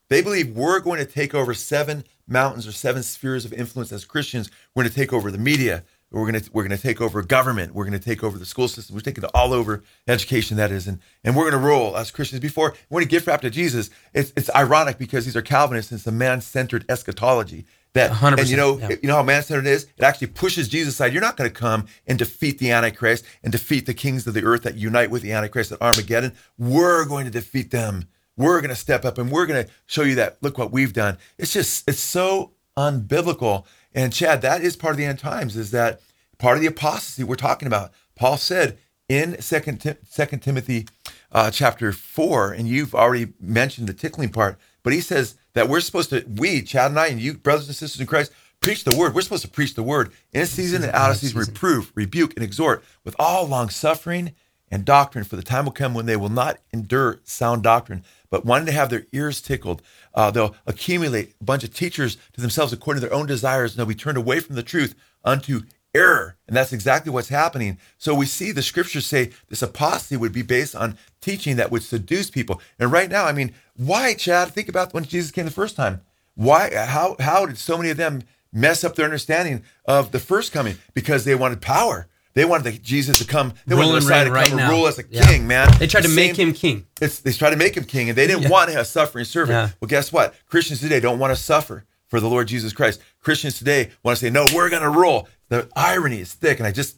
They 0.09 0.21
believe 0.21 0.55
we're 0.55 0.79
going 0.79 0.99
to 0.99 1.11
take 1.11 1.33
over 1.33 1.53
seven 1.53 2.03
mountains 2.27 2.67
or 2.67 2.71
seven 2.71 3.03
spheres 3.03 3.45
of 3.45 3.53
influence 3.53 3.91
as 3.91 4.05
Christians. 4.05 4.51
We're 4.75 4.83
going 4.83 4.91
to 4.91 4.95
take 4.99 5.13
over 5.13 5.31
the 5.31 5.37
media. 5.37 5.83
We're 6.13 6.31
going 6.31 6.41
to 6.41 6.49
we're 6.53 6.63
going 6.63 6.77
to 6.77 6.81
take 6.81 7.01
over 7.01 7.21
government. 7.23 7.73
We're 7.73 7.85
going 7.85 7.99
to 7.99 8.03
take 8.03 8.23
over 8.23 8.37
the 8.37 8.45
school 8.45 8.67
system. 8.67 8.95
We're 8.95 9.01
taking 9.01 9.23
it 9.23 9.31
all 9.33 9.51
over 9.51 9.83
education 10.07 10.57
that 10.57 10.71
is, 10.71 10.87
and 10.87 10.99
and 11.23 11.35
we're 11.35 11.49
going 11.49 11.61
to 11.61 11.67
rule 11.67 11.97
as 11.97 12.11
Christians. 12.11 12.39
Before 12.39 12.75
we're 12.89 12.99
going 13.01 13.07
to 13.07 13.11
gift 13.11 13.27
wrap 13.27 13.41
to 13.41 13.49
Jesus. 13.49 13.89
It's 14.13 14.31
it's 14.37 14.49
ironic 14.55 14.97
because 14.97 15.25
these 15.25 15.35
are 15.35 15.41
Calvinists. 15.41 15.91
And 15.91 15.99
it's 15.99 16.07
a 16.07 16.11
man 16.11 16.41
centered 16.41 16.85
eschatology 16.87 17.65
that 17.93 18.11
100%, 18.11 18.39
and 18.39 18.49
you 18.49 18.57
know 18.57 18.77
yeah. 18.77 18.89
you 19.01 19.07
know 19.07 19.15
how 19.15 19.23
man-centered 19.23 19.67
it 19.67 19.71
is 19.71 19.83
it 19.97 20.03
actually 20.03 20.27
pushes 20.27 20.67
jesus 20.67 20.95
aside 20.95 21.13
you're 21.13 21.21
not 21.21 21.37
going 21.37 21.49
to 21.49 21.55
come 21.55 21.85
and 22.07 22.19
defeat 22.19 22.57
the 22.59 22.71
antichrist 22.71 23.23
and 23.43 23.51
defeat 23.51 23.85
the 23.85 23.93
kings 23.93 24.25
of 24.25 24.33
the 24.33 24.43
earth 24.43 24.63
that 24.63 24.75
unite 24.75 25.09
with 25.09 25.21
the 25.21 25.31
antichrist 25.31 25.71
at 25.71 25.81
armageddon 25.81 26.33
we're 26.57 27.05
going 27.05 27.25
to 27.25 27.31
defeat 27.31 27.71
them 27.71 28.07
we're 28.35 28.61
going 28.61 28.69
to 28.69 28.75
step 28.75 29.05
up 29.05 29.17
and 29.17 29.31
we're 29.31 29.45
going 29.45 29.63
to 29.63 29.71
show 29.85 30.01
you 30.01 30.15
that 30.15 30.37
look 30.41 30.57
what 30.57 30.71
we've 30.71 30.93
done 30.93 31.17
it's 31.37 31.53
just 31.53 31.87
it's 31.87 31.99
so 31.99 32.51
unbiblical. 32.77 33.65
And 33.93 34.13
chad 34.13 34.41
that 34.41 34.61
is 34.61 34.75
part 34.75 34.91
of 34.91 34.97
the 34.97 35.05
end 35.05 35.19
times 35.19 35.55
is 35.55 35.71
that 35.71 36.01
part 36.37 36.57
of 36.57 36.61
the 36.61 36.67
apostasy 36.67 37.23
we're 37.23 37.35
talking 37.35 37.67
about. 37.67 37.91
Paul 38.15 38.37
said 38.37 38.77
in 39.09 39.41
second 39.41 39.81
Tim- 39.81 39.97
second 40.07 40.39
timothy 40.39 40.87
uh, 41.31 41.51
chapter 41.51 41.91
4 41.91 42.53
and 42.53 42.67
you've 42.67 42.95
already 42.95 43.33
mentioned 43.39 43.87
the 43.87 43.93
tickling 43.93 44.29
part 44.29 44.57
but 44.81 44.93
he 44.93 45.01
says 45.01 45.35
that 45.53 45.67
we're 45.67 45.81
supposed 45.81 46.09
to 46.11 46.23
we 46.37 46.61
chad 46.61 46.89
and 46.89 46.99
i 46.99 47.07
and 47.07 47.19
you 47.19 47.33
brothers 47.33 47.67
and 47.67 47.75
sisters 47.75 47.99
in 47.99 48.07
christ 48.07 48.31
preach 48.63 48.83
the 48.85 48.95
word. 48.95 49.13
We're 49.13 49.21
supposed 49.21 49.43
to 49.43 49.49
preach 49.51 49.75
the 49.75 49.83
word 49.83 50.11
in 50.31 50.45
season 50.45 50.83
and 50.83 50.91
out 50.93 51.11
of 51.11 51.17
season. 51.17 51.39
Reprove 51.39 51.91
rebuke 51.95 52.33
and 52.35 52.43
exhort 52.43 52.83
with 53.03 53.15
all 53.19 53.45
long 53.45 53.69
suffering 53.69 54.33
and 54.73 54.83
doctrine 54.85 55.23
for 55.23 55.35
the 55.35 55.43
time 55.43 55.65
will 55.65 55.71
come 55.71 55.93
when 55.93 56.05
they 56.05 56.17
will 56.17 56.29
not 56.29 56.57
endure 56.73 57.19
sound 57.23 57.63
doctrine 57.63 58.03
but 58.29 58.45
wanting 58.45 58.65
to 58.65 58.71
have 58.71 58.89
their 58.89 59.05
ears 59.11 59.39
tickled 59.41 59.81
uh, 60.15 60.31
they'll 60.31 60.55
accumulate 60.65 61.33
a 61.39 61.43
bunch 61.43 61.63
of 61.63 61.73
teachers 61.73 62.17
to 62.33 62.41
themselves 62.41 62.73
according 62.73 63.01
to 63.01 63.07
their 63.07 63.15
own 63.15 63.27
desires 63.27 63.71
and 63.71 63.79
they'll 63.79 63.85
be 63.85 63.95
turned 63.95 64.17
away 64.17 64.39
from 64.39 64.55
the 64.55 64.63
truth 64.63 64.95
unto 65.23 65.61
error. 65.95 66.35
And 66.47 66.55
that's 66.55 66.73
exactly 66.73 67.11
what's 67.11 67.29
happening. 67.29 67.77
So 67.97 68.13
we 68.15 68.25
see 68.25 68.51
the 68.51 68.61
scriptures 68.61 69.05
say 69.05 69.31
this 69.49 69.61
apostasy 69.61 70.17
would 70.17 70.33
be 70.33 70.41
based 70.41 70.75
on 70.75 70.97
teaching 71.21 71.55
that 71.57 71.71
would 71.71 71.83
seduce 71.83 72.29
people. 72.29 72.61
And 72.79 72.91
right 72.91 73.09
now, 73.09 73.25
I 73.25 73.31
mean, 73.31 73.53
why, 73.75 74.13
Chad? 74.13 74.49
Think 74.49 74.69
about 74.69 74.93
when 74.93 75.05
Jesus 75.05 75.31
came 75.31 75.45
the 75.45 75.51
first 75.51 75.75
time. 75.75 76.01
Why? 76.35 76.73
How? 76.73 77.15
How 77.19 77.45
did 77.45 77.57
so 77.57 77.77
many 77.77 77.89
of 77.89 77.97
them 77.97 78.23
mess 78.51 78.83
up 78.83 78.95
their 78.95 79.05
understanding 79.05 79.63
of 79.85 80.11
the 80.11 80.19
first 80.19 80.51
coming? 80.51 80.77
Because 80.93 81.25
they 81.25 81.35
wanted 81.35 81.61
power. 81.61 82.07
They 82.35 82.45
wanted 82.45 82.63
the, 82.63 82.79
Jesus 82.79 83.19
to 83.19 83.25
come. 83.25 83.53
They 83.67 83.75
Rule 83.75 83.85
wanted 83.89 84.01
the 84.01 84.05
Messiah 84.07 84.23
to 84.23 84.29
come 84.29 84.33
right 84.35 84.47
and 84.49 84.57
now. 84.57 84.69
rule 84.71 84.87
as 84.87 84.97
a 84.99 85.03
Yeah. 85.09 85.25
king, 85.27 85.45
man. 85.47 85.69
They 85.79 85.87
tried 85.87 86.01
to 86.01 86.07
The 86.07 86.15
make 86.15 86.35
him 86.35 86.53
king. 86.53 86.87
they 86.99 87.31
tried 87.33 87.51
to 87.51 87.55
make 87.57 87.75
him 87.77 87.83
king, 87.83 88.09
and 88.09 88.17
they 88.17 88.25
didn't 88.27 88.43
Yeah. 88.43 88.49
want 88.49 88.69
a 88.71 88.83
suffering 88.85 89.25
servant. 89.25 89.55
Yeah. 89.55 89.69
Well, 89.79 89.87
guess 89.87 90.11
what? 90.11 90.33
Christians 90.47 90.79
today 90.79 90.99
don't 90.99 91.19
want 91.19 91.35
to 91.35 91.41
suffer 91.41 91.85
for 92.09 92.19
the 92.19 92.27
Lord 92.27 92.47
Jesus 92.47 92.73
Christ. 92.73 92.99
Christians 93.21 93.57
today 93.57 93.91
want 94.03 94.17
to 94.17 94.25
say, 94.25 94.29
"No, 94.31 94.47
we're 94.53 94.69
going 94.69 94.81
to 94.83 94.89
rule." 94.89 95.27
The 95.49 95.67
irony 95.75 96.19
is 96.21 96.33
thick, 96.33 96.59
and 96.59 96.65
I 96.67 96.71
just 96.71 96.95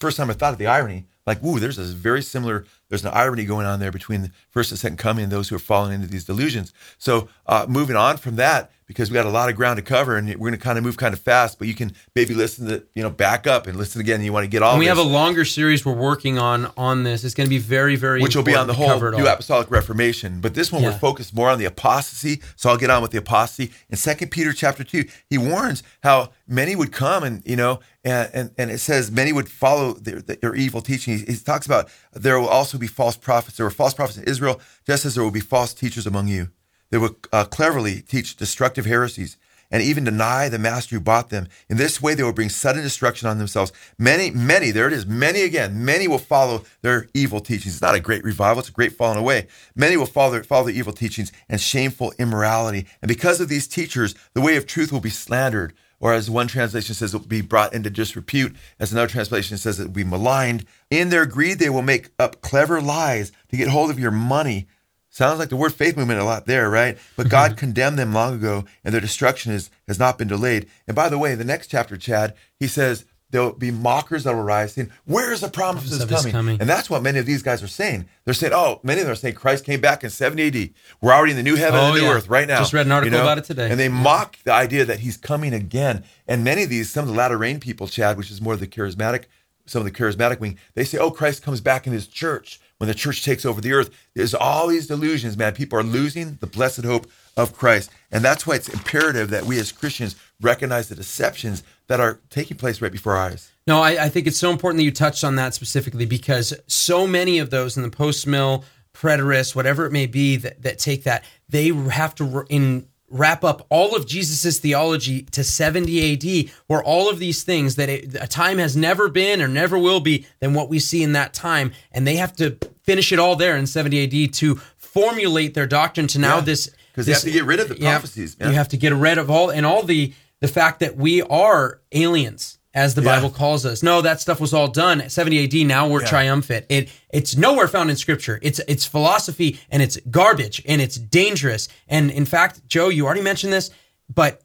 first 0.00 0.16
time 0.16 0.30
I 0.30 0.32
thought 0.32 0.52
of 0.52 0.58
the 0.58 0.66
irony, 0.66 1.06
like, 1.26 1.42
"Ooh, 1.44 1.60
there's 1.60 1.78
a 1.78 1.84
very 1.84 2.22
similar." 2.22 2.64
There's 2.92 3.06
an 3.06 3.12
irony 3.14 3.46
going 3.46 3.64
on 3.64 3.80
there 3.80 3.90
between 3.90 4.20
the 4.20 4.30
first 4.50 4.70
and 4.70 4.78
second 4.78 4.98
coming 4.98 5.22
and 5.22 5.32
those 5.32 5.48
who 5.48 5.56
are 5.56 5.58
falling 5.58 5.94
into 5.94 6.06
these 6.06 6.26
delusions. 6.26 6.74
So, 6.98 7.30
uh, 7.46 7.64
moving 7.66 7.96
on 7.96 8.18
from 8.18 8.36
that, 8.36 8.70
because 8.86 9.10
we 9.10 9.14
got 9.14 9.24
a 9.24 9.30
lot 9.30 9.48
of 9.48 9.56
ground 9.56 9.78
to 9.78 9.82
cover, 9.82 10.16
and 10.16 10.28
we're 10.28 10.50
going 10.50 10.52
to 10.52 10.58
kind 10.58 10.76
of 10.76 10.84
move 10.84 10.96
kind 10.98 11.14
of 11.14 11.20
fast, 11.20 11.58
but 11.58 11.66
you 11.66 11.74
can 11.74 11.94
maybe 12.14 12.34
listen 12.34 12.66
to 12.68 12.84
you 12.94 13.02
know 13.02 13.08
back 13.10 13.46
up 13.46 13.66
and 13.66 13.78
listen 13.78 14.00
again. 14.00 14.22
You 14.22 14.32
want 14.32 14.44
to 14.44 14.50
get 14.50 14.62
all 14.62 14.72
And 14.72 14.78
we 14.78 14.86
this 14.86 14.96
have 14.96 15.06
a 15.06 15.08
longer 15.08 15.44
series 15.44 15.86
we're 15.86 15.94
working 15.94 16.38
on 16.38 16.70
on 16.76 17.02
this. 17.02 17.24
It's 17.24 17.34
going 17.34 17.46
to 17.46 17.50
be 17.50 17.58
very, 17.58 17.96
very 17.96 18.20
which 18.20 18.36
will 18.36 18.42
be 18.42 18.54
on 18.54 18.66
the 18.66 18.74
whole 18.74 19.00
New 19.00 19.18
all. 19.18 19.26
Apostolic 19.26 19.70
Reformation. 19.70 20.40
But 20.40 20.54
this 20.54 20.70
one 20.70 20.82
we're 20.82 20.92
focused 20.92 21.34
more 21.34 21.48
on 21.48 21.58
the 21.58 21.64
apostasy. 21.64 22.42
So 22.56 22.68
I'll 22.68 22.76
get 22.76 22.90
on 22.90 23.00
with 23.00 23.12
the 23.12 23.18
apostasy. 23.18 23.72
In 23.88 23.96
Second 23.96 24.30
Peter 24.30 24.52
chapter 24.52 24.84
two, 24.84 25.04
he 25.30 25.38
warns 25.38 25.82
how 26.02 26.32
many 26.46 26.76
would 26.76 26.92
come 26.92 27.24
and 27.24 27.42
you 27.46 27.56
know, 27.56 27.80
and 28.04 28.30
and, 28.34 28.50
and 28.58 28.70
it 28.70 28.78
says 28.78 29.10
many 29.10 29.32
would 29.32 29.48
follow 29.48 29.94
their, 29.94 30.20
their 30.20 30.54
evil 30.54 30.82
teaching. 30.82 31.18
He, 31.18 31.24
he 31.24 31.36
talks 31.36 31.64
about 31.64 31.88
there 32.12 32.38
will 32.38 32.48
also 32.48 32.78
be 32.78 32.86
false 32.86 33.16
prophets. 33.16 33.56
There 33.56 33.66
were 33.66 33.70
false 33.70 33.94
prophets 33.94 34.18
in 34.18 34.24
Israel, 34.24 34.60
just 34.86 35.04
as 35.04 35.14
there 35.14 35.24
will 35.24 35.30
be 35.30 35.40
false 35.40 35.72
teachers 35.74 36.06
among 36.06 36.28
you. 36.28 36.48
They 36.90 36.98
will 36.98 37.16
uh, 37.32 37.44
cleverly 37.44 38.02
teach 38.02 38.36
destructive 38.36 38.84
heresies 38.84 39.36
and 39.70 39.82
even 39.82 40.04
deny 40.04 40.50
the 40.50 40.58
master 40.58 40.94
who 40.94 41.00
bought 41.00 41.30
them. 41.30 41.48
In 41.70 41.78
this 41.78 42.00
way, 42.02 42.14
they 42.14 42.22
will 42.22 42.34
bring 42.34 42.50
sudden 42.50 42.82
destruction 42.82 43.26
on 43.26 43.38
themselves. 43.38 43.72
Many, 43.98 44.30
many, 44.30 44.70
there 44.70 44.86
it 44.86 44.92
is, 44.92 45.06
many 45.06 45.40
again, 45.42 45.82
many 45.82 46.06
will 46.06 46.18
follow 46.18 46.64
their 46.82 47.08
evil 47.14 47.40
teachings. 47.40 47.74
It's 47.74 47.82
not 47.82 47.94
a 47.94 48.00
great 48.00 48.22
revival, 48.22 48.60
it's 48.60 48.68
a 48.68 48.72
great 48.72 48.92
falling 48.92 49.18
away. 49.18 49.48
Many 49.74 49.96
will 49.96 50.06
follow 50.06 50.32
their, 50.32 50.44
follow 50.44 50.66
their 50.66 50.74
evil 50.74 50.92
teachings 50.92 51.32
and 51.48 51.58
shameful 51.58 52.12
immorality. 52.18 52.86
And 53.00 53.08
because 53.08 53.40
of 53.40 53.48
these 53.48 53.66
teachers, 53.66 54.14
the 54.34 54.42
way 54.42 54.56
of 54.56 54.66
truth 54.66 54.92
will 54.92 55.00
be 55.00 55.10
slandered. 55.10 55.72
Or 56.02 56.12
as 56.12 56.28
one 56.28 56.48
translation 56.48 56.96
says, 56.96 57.14
it 57.14 57.18
will 57.18 57.26
be 57.26 57.42
brought 57.42 57.72
into 57.72 57.88
disrepute. 57.88 58.56
As 58.80 58.90
another 58.90 59.06
translation 59.06 59.56
says, 59.56 59.78
it 59.78 59.84
will 59.84 59.92
be 59.92 60.02
maligned. 60.02 60.66
In 60.90 61.10
their 61.10 61.26
greed, 61.26 61.60
they 61.60 61.70
will 61.70 61.80
make 61.80 62.10
up 62.18 62.40
clever 62.40 62.80
lies 62.80 63.30
to 63.50 63.56
get 63.56 63.68
hold 63.68 63.88
of 63.88 64.00
your 64.00 64.10
money. 64.10 64.66
Sounds 65.10 65.38
like 65.38 65.48
the 65.48 65.56
word 65.56 65.72
faith 65.72 65.96
movement 65.96 66.18
a 66.18 66.24
lot 66.24 66.46
there, 66.46 66.68
right? 66.68 66.98
But 67.16 67.28
God 67.28 67.52
mm-hmm. 67.52 67.58
condemned 67.58 68.00
them 68.00 68.12
long 68.12 68.34
ago, 68.34 68.64
and 68.82 68.92
their 68.92 69.00
destruction 69.00 69.52
is, 69.52 69.70
has 69.86 70.00
not 70.00 70.18
been 70.18 70.26
delayed. 70.26 70.68
And 70.88 70.96
by 70.96 71.08
the 71.08 71.18
way, 71.18 71.36
the 71.36 71.44
next 71.44 71.68
chapter, 71.68 71.96
Chad, 71.96 72.34
he 72.58 72.66
says 72.66 73.04
there'll 73.32 73.52
be 73.52 73.72
mockers 73.72 74.24
that 74.24 74.34
will 74.34 74.44
rise, 74.44 74.74
saying, 74.74 74.90
"Where 75.04 75.32
is 75.32 75.40
the 75.40 75.48
promise 75.48 75.90
of 76.00 76.08
coming? 76.08 76.32
coming. 76.32 76.60
And 76.60 76.68
that's 76.68 76.88
what 76.88 77.02
many 77.02 77.18
of 77.18 77.26
these 77.26 77.42
guys 77.42 77.62
are 77.62 77.68
saying. 77.68 78.06
They're 78.24 78.34
saying, 78.34 78.52
"Oh, 78.54 78.78
many 78.84 79.00
of 79.00 79.06
them 79.06 79.12
are 79.12 79.16
saying 79.16 79.34
Christ 79.34 79.64
came 79.64 79.80
back 79.80 80.04
in 80.04 80.10
70 80.10 80.42
AD. 80.46 80.70
We're 81.00 81.12
already 81.12 81.32
in 81.32 81.36
the 81.36 81.42
new 81.42 81.56
heaven 81.56 81.80
Oh, 81.80 81.86
and 81.88 81.96
the 81.96 82.00
oh, 82.00 82.02
new 82.02 82.08
yeah. 82.08 82.16
earth 82.16 82.28
right 82.28 82.46
now." 82.46 82.60
Just 82.60 82.72
read 82.72 82.86
an 82.86 82.92
article 82.92 83.18
about 83.18 83.38
it 83.38 83.44
today. 83.44 83.68
And 83.68 83.80
they 83.80 83.88
mock 83.88 84.36
the 84.44 84.52
idea 84.52 84.84
that 84.84 85.00
he's 85.00 85.16
coming 85.16 85.52
again. 85.52 86.04
And 86.28 86.44
many 86.44 86.62
of 86.62 86.70
these, 86.70 86.90
some 86.90 87.02
of 87.02 87.08
the 87.08 87.16
latter 87.16 87.36
rain 87.36 87.58
people, 87.58 87.88
Chad, 87.88 88.16
which 88.16 88.30
is 88.30 88.40
more 88.40 88.54
of 88.54 88.60
the 88.60 88.68
charismatic, 88.68 89.24
some 89.66 89.80
of 89.80 89.84
the 89.84 89.90
charismatic 89.92 90.38
wing, 90.38 90.58
they 90.74 90.84
say, 90.84 90.98
"Oh, 90.98 91.10
Christ 91.10 91.42
comes 91.42 91.60
back 91.60 91.86
in 91.86 91.92
his 91.92 92.06
church." 92.06 92.60
When 92.78 92.88
the 92.88 92.94
church 92.94 93.24
takes 93.24 93.44
over 93.46 93.60
the 93.60 93.72
earth, 93.72 93.90
there's 94.16 94.34
all 94.34 94.66
these 94.66 94.88
delusions, 94.88 95.36
man. 95.36 95.52
People 95.54 95.78
are 95.78 95.84
losing 95.84 96.36
the 96.40 96.48
blessed 96.48 96.82
hope 96.84 97.06
of 97.36 97.56
Christ. 97.56 97.90
And 98.10 98.24
that's 98.24 98.44
why 98.44 98.56
it's 98.56 98.68
imperative 98.68 99.30
that 99.30 99.44
we 99.46 99.60
as 99.60 99.70
Christians 99.70 100.16
recognize 100.40 100.88
the 100.88 100.96
deceptions 100.96 101.62
that 101.88 102.00
are 102.00 102.20
taking 102.30 102.56
place 102.56 102.80
right 102.80 102.92
before 102.92 103.14
our 103.14 103.30
eyes. 103.30 103.50
No, 103.66 103.80
I, 103.80 104.04
I 104.04 104.08
think 104.08 104.26
it's 104.26 104.38
so 104.38 104.50
important 104.50 104.78
that 104.78 104.84
you 104.84 104.90
touched 104.90 105.24
on 105.24 105.36
that 105.36 105.54
specifically 105.54 106.06
because 106.06 106.52
so 106.66 107.06
many 107.06 107.38
of 107.38 107.50
those 107.50 107.76
in 107.76 107.82
the 107.82 107.90
post 107.90 108.26
mill, 108.26 108.64
preterists, 108.92 109.54
whatever 109.54 109.86
it 109.86 109.92
may 109.92 110.06
be, 110.06 110.36
that, 110.36 110.62
that 110.62 110.78
take 110.78 111.04
that, 111.04 111.24
they 111.48 111.68
have 111.68 112.14
to 112.16 112.44
in 112.48 112.86
wrap 113.08 113.44
up 113.44 113.66
all 113.68 113.94
of 113.94 114.06
Jesus's 114.06 114.58
theology 114.58 115.22
to 115.22 115.44
70 115.44 116.14
AD, 116.46 116.50
where 116.66 116.82
all 116.82 117.10
of 117.10 117.18
these 117.18 117.42
things 117.42 117.76
that 117.76 117.90
it, 117.90 118.14
a 118.18 118.26
time 118.26 118.56
has 118.56 118.74
never 118.74 119.10
been 119.10 119.42
or 119.42 119.48
never 119.48 119.78
will 119.78 120.00
be 120.00 120.26
than 120.40 120.54
what 120.54 120.70
we 120.70 120.78
see 120.78 121.02
in 121.02 121.12
that 121.12 121.34
time, 121.34 121.72
and 121.92 122.06
they 122.06 122.16
have 122.16 122.34
to 122.36 122.56
finish 122.84 123.12
it 123.12 123.18
all 123.18 123.36
there 123.36 123.54
in 123.56 123.66
70 123.66 124.26
AD 124.26 124.32
to 124.34 124.54
formulate 124.78 125.52
their 125.54 125.66
doctrine 125.66 126.06
to 126.08 126.18
now 126.18 126.36
Yeah, 126.36 126.40
this 126.42 126.70
'cause 126.94 127.06
they 127.06 127.12
have 127.12 127.22
to 127.22 127.30
get 127.30 127.44
rid 127.44 127.60
of 127.60 127.68
the 127.68 127.78
yeah, 127.78 127.90
prophecies, 127.92 128.38
man. 128.38 128.48
You 128.50 128.54
have 128.56 128.68
to 128.68 128.76
get 128.78 128.94
rid 128.94 129.18
of 129.18 129.30
all 129.30 129.50
and 129.50 129.64
all 129.66 129.82
the 129.82 130.12
the 130.42 130.48
fact 130.48 130.80
that 130.80 130.96
we 130.96 131.22
are 131.22 131.80
aliens 131.92 132.58
as 132.74 132.94
the 132.94 133.02
Yeah. 133.02 133.16
Bible 133.16 133.30
calls 133.30 133.64
us. 133.64 133.82
No, 133.82 134.00
that 134.02 134.20
stuff 134.20 134.40
was 134.40 134.52
all 134.52 134.68
done 134.68 135.00
at 135.00 135.12
70 135.12 135.38
AD. 135.44 135.64
Now 135.64 135.86
we're 135.86 136.02
Yeah. 136.02 136.08
triumphant. 136.08 136.66
It 136.68 136.88
it's 137.10 137.36
nowhere 137.36 137.68
found 137.68 137.90
in 137.90 137.96
Scripture. 137.96 138.38
It's 138.42 138.60
it's 138.68 138.84
philosophy 138.84 139.60
and 139.70 139.82
it's 139.82 139.98
garbage 140.10 140.62
and 140.66 140.82
it's 140.82 140.96
dangerous. 140.96 141.68
And 141.88 142.10
in 142.10 142.26
fact, 142.26 142.60
Joe, 142.68 142.88
you 142.90 143.06
already 143.06 143.22
mentioned 143.22 143.52
this, 143.52 143.70
but 144.12 144.42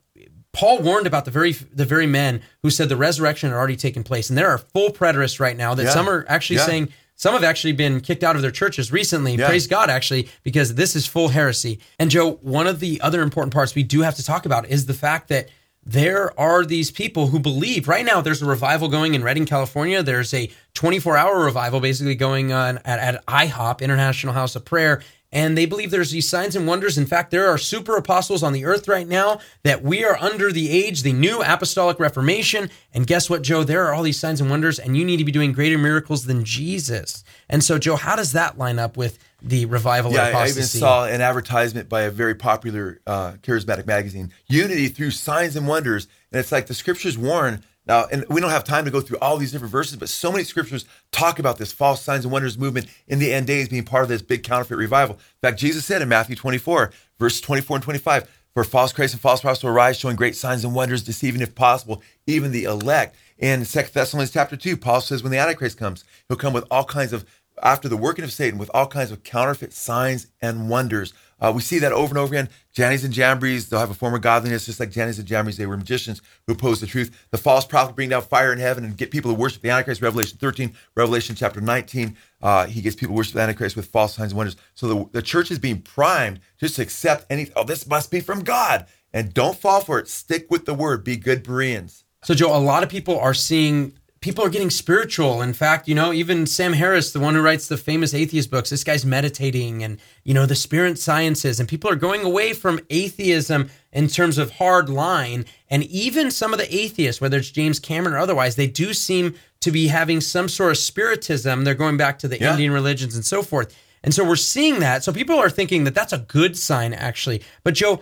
Paul 0.54 0.80
warned 0.80 1.08
about 1.08 1.26
the 1.26 1.32
very 1.32 1.54
the 1.54 1.86
very 1.86 2.08
men 2.08 2.42
who 2.64 2.70
said 2.70 2.90
the 2.90 2.98
resurrection 2.98 3.50
had 3.50 3.56
already 3.58 3.76
taken 3.76 4.04
place, 4.04 4.30
and 4.30 4.38
there 4.38 4.50
are 4.50 4.58
full 4.58 4.90
preterists 4.92 5.40
right 5.40 5.56
now 5.58 5.74
that 5.76 5.84
Yeah. 5.86 5.94
some 5.94 6.10
are 6.10 6.26
actually 6.30 6.60
saying 6.60 6.90
some 7.16 7.34
have 7.34 7.44
actually 7.44 7.74
been 7.74 8.00
kicked 8.02 8.24
out 8.24 8.36
of 8.36 8.42
their 8.44 8.52
churches 8.52 8.92
recently. 8.92 9.36
Yeah. 9.36 9.48
Praise 9.48 9.66
God, 9.66 9.90
actually, 9.90 10.30
because 10.44 10.76
this 10.76 10.96
is 10.96 11.08
full 11.08 11.30
heresy. 11.30 11.80
And 11.98 12.12
Joe, 12.12 12.34
one 12.42 12.68
of 12.68 12.80
the 12.80 13.02
other 13.02 13.22
important 13.24 13.54
parts 13.54 13.74
we 13.74 13.82
do 13.84 14.02
have 14.02 14.16
to 14.16 14.24
talk 14.24 14.46
about 14.46 14.70
is 14.70 14.86
the 14.86 14.94
fact 14.94 15.28
that 15.30 15.50
there 15.88 16.38
are 16.38 16.66
these 16.66 16.92
people 16.92 17.28
who 17.28 17.40
believe 17.40 17.88
right 17.88 18.06
now 18.06 18.20
there's 18.20 18.42
a 18.42 18.46
revival 18.46 18.90
going 18.90 19.14
in 19.14 19.24
Redding, 19.24 19.46
California. 19.46 20.04
There's 20.04 20.34
a 20.34 20.52
24 20.74 21.16
hour 21.16 21.46
revival 21.46 21.80
basically 21.80 22.16
going 22.16 22.52
on 22.52 22.80
at, 22.80 23.00
at 23.00 23.26
IHOP, 23.26 23.80
International 23.80 24.34
House 24.34 24.58
of 24.58 24.66
Prayer. 24.66 25.02
And 25.32 25.58
they 25.58 25.66
believe 25.66 25.92
there's 25.92 26.12
these 26.12 26.30
signs 26.30 26.56
and 26.56 26.66
wonders. 26.66 26.98
In 26.98 27.06
fact, 27.06 27.32
there 27.32 27.50
are 27.50 27.58
super 27.58 27.98
apostles 27.98 28.44
on 28.44 28.54
the 28.54 28.64
earth 28.64 28.88
right 28.88 29.08
now 29.08 29.40
that 29.64 29.84
we 29.84 30.06
are 30.06 30.18
under 30.18 30.52
the 30.52 30.70
age, 30.70 31.02
the 31.02 31.12
new 31.12 31.42
apostolic 31.42 32.00
reformation. 32.00 32.70
And 32.94 33.06
guess 33.06 33.30
what, 33.30 33.42
Joe? 33.42 33.64
There 33.64 33.86
are 33.86 33.94
all 33.94 34.04
these 34.04 34.20
signs 34.20 34.40
and 34.40 34.50
wonders, 34.50 34.80
and 34.80 34.96
you 34.96 35.04
need 35.04 35.18
to 35.18 35.26
be 35.26 35.32
doing 35.34 35.52
greater 35.52 35.78
miracles 35.78 36.26
than 36.26 36.46
Jesus. 36.46 37.26
And 37.50 37.62
so, 37.62 37.78
Joe, 37.78 37.98
how 37.98 38.16
does 38.16 38.32
that 38.32 38.58
line 38.58 38.80
up 38.80 38.96
with 38.96 39.20
the 39.42 39.66
revival 39.66 40.14
yeah? 40.14 40.32
I 40.34 40.48
even 40.48 40.64
saw 40.64 41.06
an 41.06 41.20
advertisement 41.20 41.90
by 41.90 42.04
a 42.04 42.12
very 42.12 42.36
popular 42.36 43.02
uh, 43.06 43.34
charismatic 43.42 43.86
magazine, 43.86 44.32
Unity 44.48 44.88
through 44.88 45.12
Signs 45.12 45.58
and 45.58 45.68
Wonders. 45.68 46.08
And 46.32 46.40
it's 46.40 46.52
like 46.54 46.68
the 46.68 46.74
scriptures 46.74 47.18
warn. 47.18 47.64
Now, 47.88 48.06
and 48.12 48.26
we 48.30 48.42
don't 48.42 48.50
have 48.50 48.66
time 48.66 48.86
to 48.86 48.92
go 48.92 49.00
through 49.00 49.18
all 49.20 49.38
these 49.38 49.52
different 49.52 49.72
verses, 49.72 49.96
but 49.96 50.10
so 50.10 50.32
many 50.32 50.44
scriptures 50.44 50.86
talk 51.12 51.40
about 51.40 51.58
this 51.58 51.72
false 51.72 52.02
signs 52.02 52.26
and 52.26 52.32
wonders 52.32 52.58
movement 52.58 52.88
in 53.08 53.20
the 53.20 53.34
end 53.34 53.48
days 53.48 53.70
being 53.70 53.86
part 53.86 54.04
of 54.04 54.10
this 54.10 54.22
big 54.22 54.44
counterfeit 54.44 54.78
revival. 54.78 55.16
In 55.16 55.50
fact, 55.50 55.60
Jesus 55.60 55.86
said 55.86 56.02
in 56.02 56.10
Matthew 56.10 56.36
24, 56.36 56.92
verses 57.18 57.40
24 57.42 57.78
and 57.78 57.84
25, 57.84 58.30
for 58.54 58.64
false 58.64 58.92
Christs 58.92 59.14
and 59.14 59.22
false 59.22 59.42
prophets 59.42 59.64
will 59.64 59.70
arise, 59.70 59.98
showing 59.98 60.16
great 60.16 60.36
signs 60.36 60.64
and 60.64 60.74
wonders, 60.74 61.04
deceiving, 61.04 61.42
if 61.42 61.54
possible, 61.56 62.02
even 62.26 62.52
the 62.52 62.64
elect. 62.64 63.16
In 63.38 63.64
2 63.64 63.82
Thessalonians 63.94 64.32
chapter 64.32 64.58
2, 64.58 64.76
Paul 64.78 65.00
says 65.00 65.22
when 65.22 65.32
the 65.32 65.38
Antichrist 65.38 65.78
comes, 65.78 66.04
he'll 66.28 66.38
come 66.38 66.54
with 66.54 66.66
all 66.72 66.84
kinds 66.84 67.14
of 67.14 67.24
after 67.62 67.88
the 67.90 67.98
working 67.98 68.24
of 68.24 68.32
Satan 68.32 68.60
with 68.60 68.72
all 68.74 68.88
kinds 68.88 69.12
of 69.12 69.24
counterfeit 69.24 69.74
signs 69.74 70.28
and 70.42 70.70
wonders. 70.70 71.14
Uh, 71.40 71.52
we 71.56 71.62
see 71.62 71.80
that 71.80 71.92
over 71.92 72.10
and 72.10 72.18
over 72.18 72.34
again. 72.34 72.50
Jannes 72.74 73.04
and 73.04 73.14
Jambres, 73.14 73.70
they'll 73.70 73.80
have 73.80 73.92
a 73.92 73.96
form 73.96 74.14
of 74.14 74.22
godliness, 74.22 74.66
just 74.66 74.80
like 74.80 74.92
Jannes 74.92 75.20
and 75.20 75.28
Jambres. 75.28 75.58
they 75.58 75.66
were 75.66 75.78
magicians 75.78 76.22
who 76.46 76.54
opposed 76.54 76.82
the 76.82 76.88
truth. 76.88 77.28
The 77.32 77.38
false 77.38 77.66
prophet 77.66 77.96
bring 77.96 78.10
down 78.10 78.22
fire 78.24 78.52
in 78.52 78.60
heaven 78.60 78.84
and 78.84 78.98
get 78.98 79.12
people 79.12 79.32
to 79.32 79.38
worship 79.38 79.62
the 79.62 79.70
Antichrist, 79.70 80.02
Revelation 80.02 80.38
13, 80.40 80.74
Revelation 80.96 81.36
chapter 81.36 81.62
19. 81.62 82.18
Uh, 82.42 82.66
he 82.66 82.82
gets 82.82 82.96
people 82.96 83.14
to 83.14 83.18
worship 83.18 83.34
the 83.34 83.42
Antichrist 83.42 83.76
with 83.76 83.88
false 83.88 84.16
signs 84.16 84.32
and 84.32 84.38
wonders. 84.38 84.56
So 84.76 84.88
the, 84.88 85.10
the 85.12 85.22
church 85.22 85.52
is 85.52 85.60
being 85.60 85.82
primed 85.82 86.40
just 86.60 86.76
to 86.78 86.82
accept 86.82 87.26
any, 87.30 87.50
oh, 87.56 87.64
this 87.64 87.88
must 87.88 88.12
be 88.12 88.20
from 88.20 88.44
God. 88.44 88.86
And 89.14 89.34
don't 89.34 89.58
fall 89.58 89.82
for 89.82 90.00
it. 90.00 90.08
Stick 90.08 90.48
with 90.50 90.66
the 90.66 90.74
word. 90.74 91.04
Be 91.04 91.18
good 91.18 91.44
Bereans. 91.44 92.04
So, 92.24 92.34
Joe, 92.34 92.56
a 92.56 92.60
lot 92.60 92.84
of 92.84 92.90
people 92.90 93.20
are 93.20 93.34
seeing 93.34 93.97
people 94.20 94.44
are 94.44 94.50
getting 94.50 94.70
spiritual. 94.70 95.42
In 95.42 95.54
fact, 95.54 95.88
you 95.88 95.96
know, 95.96 96.12
even 96.14 96.46
Sam 96.46 96.74
Harris, 96.74 97.12
the 97.12 97.20
one 97.20 97.36
who 97.36 97.42
writes 97.42 97.68
the 97.68 97.78
famous 97.78 98.14
atheist 98.14 98.50
books, 98.50 98.70
this 98.70 98.84
guy's 98.84 99.06
meditating 99.06 99.84
and, 99.84 100.00
you 100.24 100.34
know, 100.34 100.46
the 100.46 100.56
spirit 100.56 101.00
sciences, 101.00 101.60
and 101.60 101.70
people 101.70 101.90
are 101.90 101.96
going 101.96 102.24
away 102.24 102.54
from 102.54 102.80
atheism 102.90 103.70
in 103.92 104.08
terms 104.08 104.38
of 104.38 104.52
hard 104.54 104.90
line. 104.90 105.46
And 105.70 105.84
even 105.84 106.32
some 106.32 106.54
of 106.54 106.60
the 106.60 106.76
atheists, 106.76 107.22
whether 107.22 107.38
it's 107.38 107.52
James 107.52 107.80
Cameron 107.80 108.16
or 108.16 108.20
otherwise, 108.20 108.56
they 108.56 108.68
do 108.68 108.94
seem 108.94 109.36
to 109.62 109.72
be 109.72 109.88
having 109.88 110.22
some 110.22 110.50
sort 110.50 110.72
of 110.72 110.78
spiritism. 110.78 111.64
They're 111.64 111.74
going 111.74 111.98
back 111.98 112.20
to 112.20 112.28
the 112.28 112.40
yeah. 112.40 112.52
Indian 112.52 112.72
religions 112.72 113.16
and 113.16 113.26
so 113.26 113.42
forth. 113.42 113.76
And 114.04 114.14
so 114.14 114.24
we're 114.24 114.36
seeing 114.36 114.80
that. 114.80 115.04
So 115.04 115.12
people 115.12 115.38
are 115.38 115.50
thinking 115.50 115.84
that 115.84 115.96
that's 115.96 116.14
a 116.14 116.20
good 116.20 116.58
sign, 116.58 116.94
actually. 116.94 117.42
But 117.64 117.74
Joe, 117.74 118.02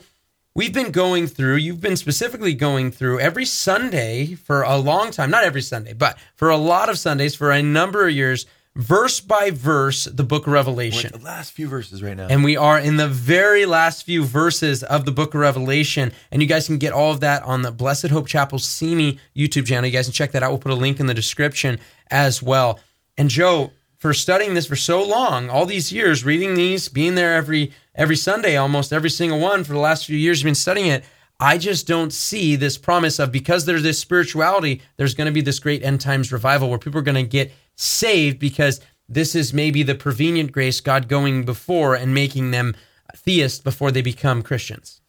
we've 0.56 0.74
been 0.74 0.92
going 0.92 1.28
through, 1.28 1.58
you've 1.58 1.82
been 1.82 1.98
specifically 1.98 2.54
going 2.54 2.90
through 2.90 3.20
every 3.20 3.46
Sunday 3.46 4.34
for 4.34 4.64
a 4.64 4.78
long 4.78 5.12
time, 5.12 5.30
not 5.30 5.44
every 5.44 5.62
Sunday, 5.62 5.94
but 5.94 6.18
for 6.36 6.50
a 6.50 6.58
lot 6.58 6.90
of 6.90 6.98
Sundays 6.98 7.36
for 7.36 7.52
a 7.52 7.62
number 7.62 8.08
of 8.08 8.14
years, 8.14 8.46
verse 8.76 9.20
by 9.20 9.52
verse, 9.52 10.06
the 10.06 10.24
book 10.24 10.48
of 10.48 10.54
Revelation. 10.54 11.12
the 11.14 11.24
last 11.24 11.52
few 11.52 11.68
verses 11.68 12.02
right 12.02 12.16
now. 12.16 12.28
And 12.28 12.44
we 12.44 12.56
are 12.58 12.80
in 12.80 12.98
the 12.98 13.08
very 13.08 13.66
last 13.66 14.04
few 14.06 14.24
verses 14.24 14.84
of 14.84 15.06
the 15.06 15.12
book 15.12 15.34
of 15.34 15.42
Revelation. 15.42 16.14
And 16.32 16.42
you 16.42 16.48
guys 16.48 16.68
can 16.68 16.78
get 16.78 16.94
all 16.94 17.12
of 17.12 17.20
that 17.20 17.44
on 17.44 17.62
the 17.62 17.72
Blessed 17.72 18.08
Hope 18.08 18.28
Chapel 18.28 18.58
Simi 18.58 19.20
YouTube 19.36 19.68
channel. 19.68 19.86
You 19.86 19.92
guys 19.92 20.06
can 20.06 20.14
check 20.14 20.32
that 20.32 20.42
out. 20.42 20.52
We'll 20.52 20.60
put 20.60 20.72
a 20.72 20.76
link 20.76 21.00
in 21.00 21.06
the 21.06 21.14
description 21.14 21.80
as 22.10 22.42
well. 22.42 22.80
And 23.18 23.30
Joe, 23.30 23.72
for 23.98 24.14
studying 24.14 24.54
this 24.54 24.68
for 24.68 24.76
so 24.76 25.04
long, 25.04 25.50
all 25.50 25.66
these 25.66 25.92
years, 25.92 26.26
reading 26.26 26.56
these, 26.56 26.90
being 26.90 27.16
there 27.16 27.36
every 27.36 27.72
every 27.94 28.16
Sunday, 28.16 28.58
almost 28.58 28.92
every 28.92 29.10
single 29.10 29.40
one 29.40 29.64
for 29.64 29.74
the 29.74 29.80
last 29.80 30.06
few 30.06 30.18
years, 30.18 30.40
you've 30.40 30.48
been 30.48 30.56
studying 30.56 30.88
it. 30.88 31.06
I 31.40 31.58
just 31.58 31.88
don't 31.88 32.14
see 32.14 32.56
this 32.56 32.78
promise 32.78 33.20
of 33.20 33.32
because 33.32 33.66
there's 33.66 33.84
this 33.84 34.00
spirituality, 34.00 34.82
there's 34.98 35.16
going 35.16 35.26
to 35.26 35.34
be 35.34 35.42
this 35.42 35.60
great 35.60 35.84
end 35.84 36.02
times 36.02 36.32
revival 36.32 36.70
where 36.70 36.80
people 36.80 37.00
are 37.00 37.04
going 37.04 37.16
to 37.16 37.24
get 37.24 37.52
saved 37.76 38.40
because 38.40 38.80
this 39.08 39.36
is 39.36 39.54
maybe 39.54 39.84
the 39.84 39.96
prevenient 39.96 40.52
grace 40.52 40.80
God 40.82 41.08
going 41.08 41.44
before 41.44 41.96
and 41.96 42.14
making 42.14 42.52
them 42.52 42.76
theists 43.16 43.60
before 43.60 43.92
they 43.92 44.02
become 44.02 44.42
Christians. 44.42 45.02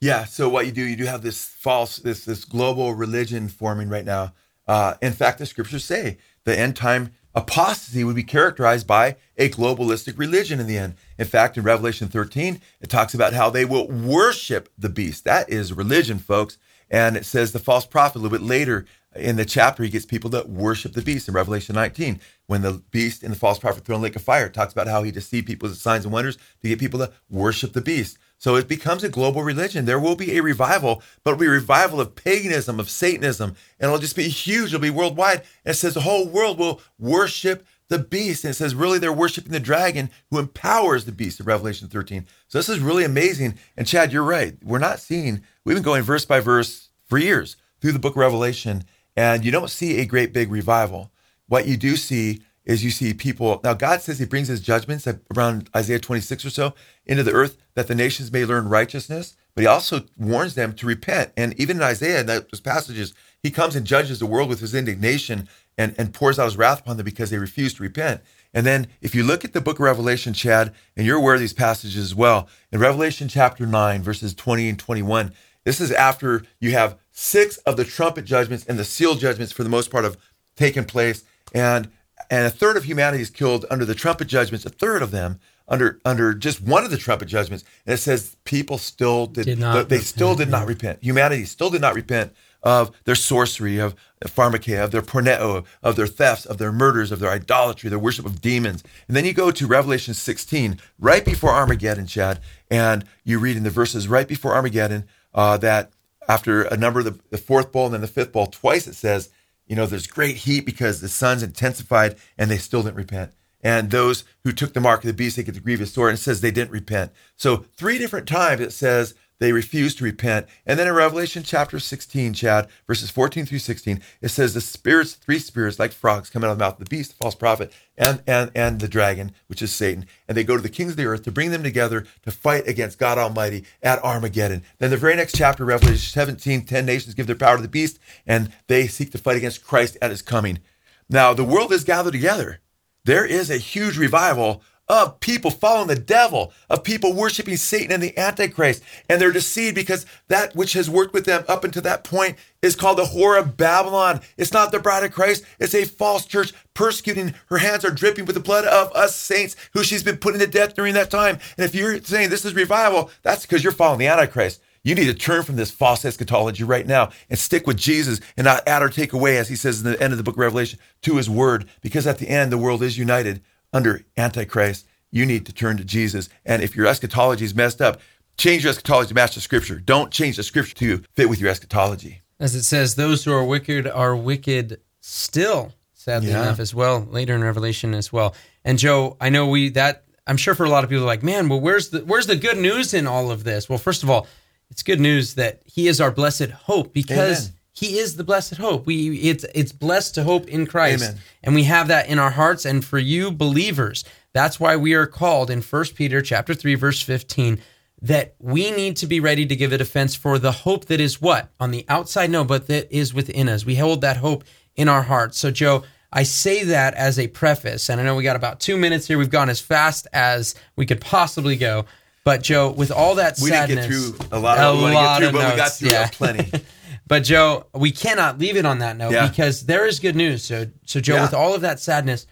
Yeah. 0.00 0.24
So 0.24 0.48
what 0.48 0.66
you 0.66 0.72
do, 0.72 0.82
you 0.82 0.96
do 0.96 1.04
have 1.04 1.22
this 1.22 1.44
false, 1.44 1.98
this 1.98 2.24
this 2.24 2.44
global 2.44 2.94
religion 2.94 3.48
forming 3.48 3.88
right 3.88 4.04
now. 4.04 4.34
Uh, 4.66 4.94
in 5.02 5.12
fact, 5.12 5.38
the 5.38 5.46
scriptures 5.46 5.84
say 5.84 6.18
the 6.44 6.58
end 6.58 6.76
time 6.76 7.12
apostasy 7.34 8.04
would 8.04 8.16
be 8.16 8.22
characterized 8.22 8.86
by 8.86 9.16
a 9.36 9.48
globalistic 9.48 10.18
religion 10.18 10.60
in 10.60 10.66
the 10.66 10.78
end. 10.78 10.94
In 11.18 11.26
fact, 11.26 11.56
in 11.56 11.64
Revelation 11.64 12.08
13, 12.08 12.60
it 12.80 12.90
talks 12.90 13.14
about 13.14 13.32
how 13.32 13.50
they 13.50 13.64
will 13.64 13.88
worship 13.88 14.68
the 14.78 14.88
beast. 14.88 15.24
That 15.24 15.48
is 15.50 15.72
religion, 15.72 16.18
folks. 16.18 16.58
And 16.90 17.16
it 17.16 17.24
says 17.24 17.52
the 17.52 17.58
false 17.58 17.86
prophet 17.86 18.18
a 18.18 18.20
little 18.20 18.38
bit 18.38 18.46
later 18.46 18.86
in 19.16 19.36
the 19.36 19.44
chapter, 19.44 19.82
he 19.82 19.90
gets 19.90 20.06
people 20.06 20.30
to 20.30 20.42
worship 20.42 20.92
the 20.92 21.02
beast 21.02 21.28
in 21.28 21.34
Revelation 21.34 21.74
19. 21.74 22.20
When 22.46 22.62
the 22.62 22.82
beast 22.90 23.22
and 23.22 23.32
the 23.32 23.38
false 23.38 23.58
prophet 23.58 23.84
thrown 23.84 23.98
in 23.98 24.02
lake 24.02 24.16
of 24.16 24.22
fire, 24.22 24.48
talks 24.48 24.72
about 24.72 24.88
how 24.88 25.02
he 25.02 25.10
deceived 25.10 25.46
people 25.46 25.68
with 25.68 25.78
signs 25.78 26.04
and 26.04 26.12
wonders 26.12 26.36
to 26.62 26.68
get 26.68 26.80
people 26.80 26.98
to 26.98 27.12
worship 27.30 27.72
the 27.72 27.80
beast. 27.80 28.18
So 28.44 28.56
it 28.56 28.68
becomes 28.68 29.02
a 29.02 29.08
global 29.08 29.42
religion. 29.42 29.86
There 29.86 29.98
will 29.98 30.16
be 30.16 30.36
a 30.36 30.42
revival, 30.42 31.02
but 31.22 31.30
it'll 31.30 31.40
be 31.40 31.46
a 31.46 31.50
revival 31.50 31.98
of 31.98 32.14
paganism, 32.14 32.78
of 32.78 32.90
Satanism, 32.90 33.56
and 33.80 33.88
it'll 33.88 33.98
just 33.98 34.16
be 34.16 34.28
huge. 34.28 34.66
It'll 34.66 34.82
be 34.82 34.90
worldwide. 34.90 35.38
And 35.64 35.72
it 35.72 35.78
says 35.78 35.94
the 35.94 36.02
whole 36.02 36.28
world 36.28 36.58
will 36.58 36.82
worship 36.98 37.66
the 37.88 37.98
beast. 37.98 38.44
And 38.44 38.50
it 38.50 38.56
says 38.56 38.74
really 38.74 38.98
they're 38.98 39.14
worshiping 39.14 39.52
the 39.52 39.60
dragon 39.60 40.10
who 40.30 40.38
empowers 40.38 41.06
the 41.06 41.12
beast 41.12 41.40
in 41.40 41.46
Revelation 41.46 41.88
13. 41.88 42.26
So 42.48 42.58
this 42.58 42.68
is 42.68 42.80
really 42.80 43.02
amazing. 43.02 43.54
And 43.78 43.86
Chad, 43.86 44.12
you're 44.12 44.22
right. 44.22 44.58
We're 44.62 44.78
not 44.78 45.00
seeing, 45.00 45.42
we've 45.64 45.76
been 45.76 45.82
going 45.82 46.02
verse 46.02 46.26
by 46.26 46.40
verse 46.40 46.90
for 47.06 47.16
years 47.16 47.56
through 47.80 47.92
the 47.92 47.98
book 47.98 48.12
of 48.12 48.18
Revelation, 48.18 48.84
and 49.16 49.42
you 49.42 49.52
don't 49.52 49.70
see 49.70 50.00
a 50.00 50.04
great 50.04 50.34
big 50.34 50.52
revival. 50.52 51.10
What 51.48 51.66
you 51.66 51.78
do 51.78 51.96
see 51.96 52.42
is 52.64 52.84
you 52.84 52.90
see 52.90 53.12
people. 53.12 53.60
Now, 53.62 53.74
God 53.74 54.00
says 54.00 54.18
He 54.18 54.24
brings 54.24 54.48
His 54.48 54.60
judgments 54.60 55.06
around 55.36 55.68
Isaiah 55.76 55.98
26 55.98 56.44
or 56.44 56.50
so 56.50 56.74
into 57.06 57.22
the 57.22 57.32
earth 57.32 57.58
that 57.74 57.88
the 57.88 57.94
nations 57.94 58.32
may 58.32 58.44
learn 58.44 58.68
righteousness, 58.68 59.36
but 59.54 59.62
He 59.62 59.66
also 59.66 60.04
warns 60.16 60.54
them 60.54 60.72
to 60.74 60.86
repent. 60.86 61.32
And 61.36 61.58
even 61.60 61.76
in 61.78 61.82
Isaiah, 61.82 62.20
in 62.20 62.26
those 62.26 62.60
passages, 62.60 63.14
He 63.42 63.50
comes 63.50 63.76
and 63.76 63.86
judges 63.86 64.18
the 64.18 64.26
world 64.26 64.48
with 64.48 64.60
His 64.60 64.74
indignation 64.74 65.48
and, 65.76 65.94
and 65.98 66.14
pours 66.14 66.38
out 66.38 66.46
His 66.46 66.56
wrath 66.56 66.80
upon 66.80 66.96
them 66.96 67.04
because 67.04 67.30
they 67.30 67.38
refuse 67.38 67.74
to 67.74 67.82
repent. 67.82 68.22
And 68.54 68.64
then, 68.64 68.86
if 69.02 69.14
you 69.14 69.24
look 69.24 69.44
at 69.44 69.52
the 69.52 69.60
book 69.60 69.78
of 69.78 69.84
Revelation, 69.84 70.32
Chad, 70.32 70.72
and 70.96 71.04
you're 71.06 71.18
aware 71.18 71.34
of 71.34 71.40
these 71.40 71.52
passages 71.52 71.96
as 71.96 72.14
well, 72.14 72.48
in 72.70 72.78
Revelation 72.78 73.28
chapter 73.28 73.66
9, 73.66 74.02
verses 74.02 74.32
20 74.32 74.68
and 74.68 74.78
21, 74.78 75.32
this 75.64 75.80
is 75.80 75.90
after 75.90 76.44
you 76.60 76.70
have 76.72 76.98
six 77.10 77.56
of 77.58 77.76
the 77.76 77.84
trumpet 77.84 78.24
judgments 78.24 78.64
and 78.66 78.78
the 78.78 78.84
seal 78.84 79.14
judgments, 79.16 79.52
for 79.52 79.64
the 79.64 79.68
most 79.68 79.90
part, 79.90 80.04
have 80.04 80.18
taken 80.56 80.84
place. 80.84 81.24
And 81.52 81.90
and 82.30 82.46
a 82.46 82.50
third 82.50 82.76
of 82.76 82.84
humanity 82.84 83.22
is 83.22 83.30
killed 83.30 83.66
under 83.70 83.84
the 83.84 83.94
trumpet 83.94 84.28
judgments, 84.28 84.64
a 84.66 84.70
third 84.70 85.02
of 85.02 85.10
them 85.10 85.40
under 85.66 85.98
under 86.04 86.34
just 86.34 86.60
one 86.60 86.84
of 86.84 86.90
the 86.90 86.96
trumpet 86.96 87.26
judgments. 87.26 87.64
And 87.86 87.94
it 87.94 87.98
says 87.98 88.36
people 88.44 88.78
still 88.78 89.26
did, 89.26 89.46
did 89.46 89.58
not 89.58 89.88
they 89.88 89.96
repent, 89.96 90.02
still 90.04 90.34
did 90.34 90.48
not 90.48 90.66
repent. 90.66 91.02
Humanity 91.02 91.44
still 91.44 91.70
did 91.70 91.80
not 91.80 91.94
repent 91.94 92.32
of 92.64 92.90
their 93.04 93.14
sorcery, 93.14 93.78
of 93.78 93.94
pharmakeia, 94.24 94.82
of 94.82 94.90
their 94.90 95.02
porneo, 95.02 95.66
of 95.82 95.96
their 95.96 96.06
thefts, 96.06 96.46
of 96.46 96.56
their 96.56 96.72
murders, 96.72 97.12
of 97.12 97.20
their 97.20 97.30
idolatry, 97.30 97.90
their 97.90 97.98
worship 97.98 98.24
of 98.24 98.40
demons. 98.40 98.82
And 99.06 99.14
then 99.14 99.26
you 99.26 99.34
go 99.34 99.50
to 99.50 99.66
Revelation 99.66 100.14
16, 100.14 100.80
right 100.98 101.24
before 101.24 101.50
Armageddon, 101.50 102.06
Chad, 102.06 102.40
and 102.70 103.04
you 103.22 103.38
read 103.38 103.58
in 103.58 103.64
the 103.64 103.70
verses 103.70 104.08
right 104.08 104.26
before 104.26 104.54
Armageddon 104.54 105.04
uh, 105.34 105.58
that 105.58 105.92
after 106.26 106.62
a 106.62 106.76
number 106.76 107.00
of 107.00 107.04
the, 107.04 107.18
the 107.28 107.38
fourth 107.38 107.70
bowl 107.70 107.84
and 107.84 107.94
then 107.94 108.00
the 108.00 108.06
fifth 108.06 108.32
bowl, 108.32 108.46
twice 108.46 108.86
it 108.86 108.94
says 108.94 109.28
you 109.66 109.76
know, 109.76 109.86
there's 109.86 110.06
great 110.06 110.36
heat 110.36 110.66
because 110.66 111.00
the 111.00 111.08
sun's 111.08 111.42
intensified 111.42 112.16
and 112.36 112.50
they 112.50 112.58
still 112.58 112.82
didn't 112.82 112.96
repent. 112.96 113.32
And 113.62 113.90
those 113.90 114.24
who 114.44 114.52
took 114.52 114.74
the 114.74 114.80
mark 114.80 115.00
of 115.00 115.06
the 115.06 115.14
beast, 115.14 115.36
they 115.36 115.42
get 115.42 115.54
the 115.54 115.60
grievous 115.60 115.92
sword. 115.92 116.10
And 116.10 116.18
it 116.18 116.22
says 116.22 116.40
they 116.40 116.50
didn't 116.50 116.70
repent. 116.70 117.12
So 117.36 117.64
three 117.76 117.96
different 117.96 118.28
times 118.28 118.60
it 118.60 118.72
says 118.72 119.14
they 119.38 119.52
refuse 119.52 119.94
to 119.96 120.04
repent. 120.04 120.46
And 120.66 120.78
then 120.78 120.86
in 120.86 120.94
Revelation 120.94 121.42
chapter 121.42 121.78
16, 121.78 122.34
Chad, 122.34 122.68
verses 122.86 123.10
14 123.10 123.46
through 123.46 123.58
16, 123.58 124.00
it 124.20 124.28
says 124.28 124.54
the 124.54 124.60
spirits, 124.60 125.14
three 125.14 125.38
spirits 125.38 125.78
like 125.78 125.92
frogs 125.92 126.30
come 126.30 126.44
out 126.44 126.50
of 126.50 126.58
the 126.58 126.64
mouth 126.64 126.74
of 126.74 126.84
the 126.84 126.96
beast, 126.96 127.10
the 127.10 127.16
false 127.16 127.34
prophet, 127.34 127.72
and, 127.96 128.22
and, 128.26 128.50
and 128.54 128.80
the 128.80 128.88
dragon, 128.88 129.32
which 129.46 129.62
is 129.62 129.74
Satan. 129.74 130.06
And 130.28 130.36
they 130.36 130.44
go 130.44 130.56
to 130.56 130.62
the 130.62 130.68
kings 130.68 130.92
of 130.92 130.96
the 130.96 131.06
earth 131.06 131.22
to 131.24 131.32
bring 131.32 131.50
them 131.50 131.62
together 131.62 132.06
to 132.22 132.30
fight 132.30 132.68
against 132.68 132.98
God 132.98 133.18
Almighty 133.18 133.64
at 133.82 134.02
Armageddon. 134.04 134.62
Then 134.78 134.90
the 134.90 134.96
very 134.96 135.16
next 135.16 135.36
chapter, 135.36 135.64
Revelation 135.64 135.98
17, 135.98 136.64
10 136.64 136.86
nations 136.86 137.14
give 137.14 137.26
their 137.26 137.36
power 137.36 137.56
to 137.56 137.62
the 137.62 137.68
beast, 137.68 137.98
and 138.26 138.52
they 138.68 138.86
seek 138.86 139.12
to 139.12 139.18
fight 139.18 139.36
against 139.36 139.64
Christ 139.64 139.96
at 140.00 140.10
his 140.10 140.22
coming. 140.22 140.60
Now, 141.08 141.34
the 141.34 141.44
world 141.44 141.72
is 141.72 141.84
gathered 141.84 142.12
together. 142.12 142.60
There 143.04 143.26
is 143.26 143.50
a 143.50 143.58
huge 143.58 143.98
revival 143.98 144.62
of 144.88 145.20
people 145.20 145.50
following 145.50 145.88
the 145.88 145.94
devil, 145.94 146.52
of 146.68 146.84
people 146.84 147.12
worshiping 147.12 147.56
Satan 147.56 147.92
and 147.92 148.02
the 148.02 148.16
Antichrist. 148.18 148.82
And 149.08 149.20
they're 149.20 149.32
deceived 149.32 149.74
because 149.74 150.06
that 150.28 150.54
which 150.54 150.74
has 150.74 150.90
worked 150.90 151.14
with 151.14 151.24
them 151.24 151.44
up 151.48 151.64
until 151.64 151.82
that 151.82 152.04
point 152.04 152.36
is 152.62 152.76
called 152.76 152.98
the 152.98 153.04
whore 153.04 153.38
of 153.38 153.56
Babylon. 153.56 154.20
It's 154.36 154.52
not 154.52 154.72
the 154.72 154.78
bride 154.78 155.04
of 155.04 155.12
Christ, 155.12 155.44
it's 155.58 155.74
a 155.74 155.84
false 155.84 156.26
church 156.26 156.52
persecuting. 156.74 157.34
Her 157.46 157.58
hands 157.58 157.84
are 157.84 157.90
dripping 157.90 158.26
with 158.26 158.34
the 158.34 158.40
blood 158.40 158.64
of 158.64 158.92
us 158.92 159.16
saints 159.16 159.56
who 159.72 159.84
she's 159.84 160.02
been 160.02 160.18
putting 160.18 160.40
to 160.40 160.46
death 160.46 160.74
during 160.74 160.94
that 160.94 161.10
time. 161.10 161.38
And 161.56 161.64
if 161.64 161.74
you're 161.74 162.02
saying 162.02 162.30
this 162.30 162.44
is 162.44 162.54
revival, 162.54 163.10
that's 163.22 163.42
because 163.42 163.62
you're 163.62 163.72
following 163.72 164.00
the 164.00 164.06
Antichrist. 164.06 164.60
You 164.82 164.94
need 164.94 165.06
to 165.06 165.14
turn 165.14 165.44
from 165.44 165.56
this 165.56 165.70
false 165.70 166.04
eschatology 166.04 166.62
right 166.62 166.86
now 166.86 167.08
and 167.30 167.38
stick 167.38 167.66
with 167.66 167.78
Jesus 167.78 168.20
and 168.36 168.44
not 168.44 168.68
add 168.68 168.82
or 168.82 168.90
take 168.90 169.14
away, 169.14 169.38
as 169.38 169.48
he 169.48 169.56
says 169.56 169.82
in 169.82 169.90
the 169.90 170.00
end 170.00 170.12
of 170.12 170.18
the 170.18 170.22
book 170.22 170.34
of 170.34 170.40
Revelation, 170.40 170.78
to 171.02 171.16
his 171.16 171.30
word. 171.30 171.66
Because 171.80 172.06
at 172.06 172.18
the 172.18 172.28
end, 172.28 172.52
the 172.52 172.58
world 172.58 172.82
is 172.82 172.98
united 172.98 173.40
under 173.74 174.02
Antichrist. 174.16 174.86
You 175.10 175.26
need 175.26 175.44
to 175.46 175.52
turn 175.52 175.76
to 175.76 175.84
Jesus. 175.84 176.28
And 176.46 176.62
if 176.62 176.74
your 176.74 176.86
eschatology 176.86 177.44
is 177.44 177.54
messed 177.54 177.82
up, 177.82 178.00
change 178.36 178.64
your 178.64 178.70
eschatology 178.70 179.08
to 179.08 179.14
match 179.14 179.34
the 179.34 179.40
scripture. 179.40 179.78
Don't 179.78 180.10
change 180.10 180.36
the 180.36 180.42
scripture 180.42 180.74
to 180.76 181.02
fit 181.14 181.28
with 181.28 181.40
your 181.40 181.50
eschatology. 181.50 182.22
As 182.40 182.54
it 182.54 182.62
says, 182.64 182.94
those 182.94 183.24
who 183.24 183.32
are 183.32 183.44
wicked 183.44 183.86
are 183.86 184.16
wicked 184.16 184.80
still, 185.00 185.72
sadly 185.92 186.30
Yeah. 186.30 186.42
enough, 186.42 186.58
as 186.58 186.74
well, 186.74 187.06
later 187.10 187.34
in 187.34 187.44
Revelation 187.44 187.94
as 187.94 188.12
well. 188.12 188.34
And 188.64 188.78
Joe, 188.78 189.16
I 189.20 189.28
know 189.28 189.46
we 189.46 189.68
that 189.70 190.04
I'm 190.26 190.36
sure 190.38 190.54
for 190.54 190.64
a 190.64 190.70
lot 190.70 190.84
of 190.84 190.90
people 190.90 191.04
are 191.04 191.06
like, 191.06 191.22
man, 191.22 191.48
well, 191.48 191.60
where's 191.60 191.90
the 191.90 192.00
where's 192.00 192.26
the 192.26 192.36
good 192.36 192.56
news 192.58 192.94
in 192.94 193.06
all 193.06 193.30
of 193.30 193.44
this? 193.44 193.68
Well, 193.68 193.78
first 193.78 194.02
of 194.02 194.10
all, 194.10 194.26
it's 194.70 194.82
good 194.82 194.98
news 195.00 195.34
that 195.34 195.60
he 195.66 195.86
is 195.86 196.00
our 196.00 196.10
blessed 196.10 196.50
hope 196.50 196.92
because 196.92 197.48
Amen. 197.48 197.53
He 197.74 197.98
is 197.98 198.16
the 198.16 198.24
blessed 198.24 198.56
hope. 198.56 198.86
We 198.86 199.16
it's 199.18 199.44
it's 199.54 199.72
blessed 199.72 200.14
to 200.14 200.22
hope 200.22 200.46
in 200.48 200.66
Christ. 200.66 201.04
Amen. 201.04 201.20
And 201.42 201.54
we 201.54 201.64
have 201.64 201.88
that 201.88 202.08
in 202.08 202.18
our 202.18 202.30
hearts. 202.30 202.64
And 202.64 202.84
for 202.84 202.98
you 202.98 203.32
believers, 203.32 204.04
that's 204.32 204.60
why 204.60 204.76
we 204.76 204.94
are 204.94 205.06
called 205.06 205.50
in 205.50 205.60
1 205.60 205.84
Peter 205.96 206.22
chapter 206.22 206.54
3, 206.54 206.76
verse 206.76 207.00
15, 207.00 207.60
that 208.00 208.34
we 208.38 208.70
need 208.70 208.96
to 208.98 209.06
be 209.06 209.18
ready 209.18 209.44
to 209.44 209.56
give 209.56 209.72
a 209.72 209.78
defense 209.78 210.14
for 210.14 210.38
the 210.38 210.52
hope 210.52 210.86
that 210.86 211.00
is 211.00 211.20
what? 211.20 211.50
On 211.58 211.72
the 211.72 211.84
outside, 211.88 212.30
no, 212.30 212.44
but 212.44 212.68
that 212.68 212.90
is 212.94 213.12
within 213.12 213.48
us. 213.48 213.66
We 213.66 213.74
hold 213.74 214.00
that 214.02 214.18
hope 214.18 214.44
in 214.76 214.88
our 214.88 215.02
hearts. 215.02 215.38
So, 215.38 215.50
Joe, 215.50 215.82
I 216.12 216.22
say 216.22 216.62
that 216.64 216.94
as 216.94 217.18
a 217.18 217.26
preface, 217.26 217.88
and 217.88 218.00
I 218.00 218.04
know 218.04 218.14
we 218.14 218.22
got 218.22 218.36
about 218.36 218.60
two 218.60 218.76
minutes 218.76 219.08
here. 219.08 219.18
We've 219.18 219.30
gone 219.30 219.50
as 219.50 219.60
fast 219.60 220.06
as 220.12 220.54
we 220.76 220.86
could 220.86 221.00
possibly 221.00 221.56
go. 221.56 221.86
But 222.22 222.42
Joe, 222.42 222.70
with 222.70 222.90
all 222.90 223.16
that 223.16 223.38
We 223.42 223.50
sadness, 223.50 223.86
didn't 223.86 223.90
get 223.90 224.28
through 224.28 224.38
a 224.38 224.40
lot 224.40 224.58
of 224.58 224.78
we 224.78 224.86
to 224.86 224.92
get 224.92 225.18
through, 225.18 225.32
but 225.32 225.50
we 225.50 225.56
got 225.56 225.72
through 225.72 225.90
yeah. 225.90 226.08
plenty. 226.08 226.52
But 227.06 227.24
Joe, 227.24 227.66
we 227.74 227.90
cannot 227.90 228.38
leave 228.38 228.56
it 228.56 228.64
on 228.64 228.78
that 228.78 228.96
note 228.96 229.12
Yeah. 229.12 229.28
because 229.28 229.66
there 229.66 229.86
is 229.86 230.00
good 230.00 230.16
news. 230.16 230.42
So, 230.44 230.68
so 230.86 231.00
Joe, 231.00 231.16
Yeah. 231.16 231.22
with 231.22 231.34
all 231.34 231.54
of 231.54 231.60
that 231.60 231.80
sadness, 231.80 232.26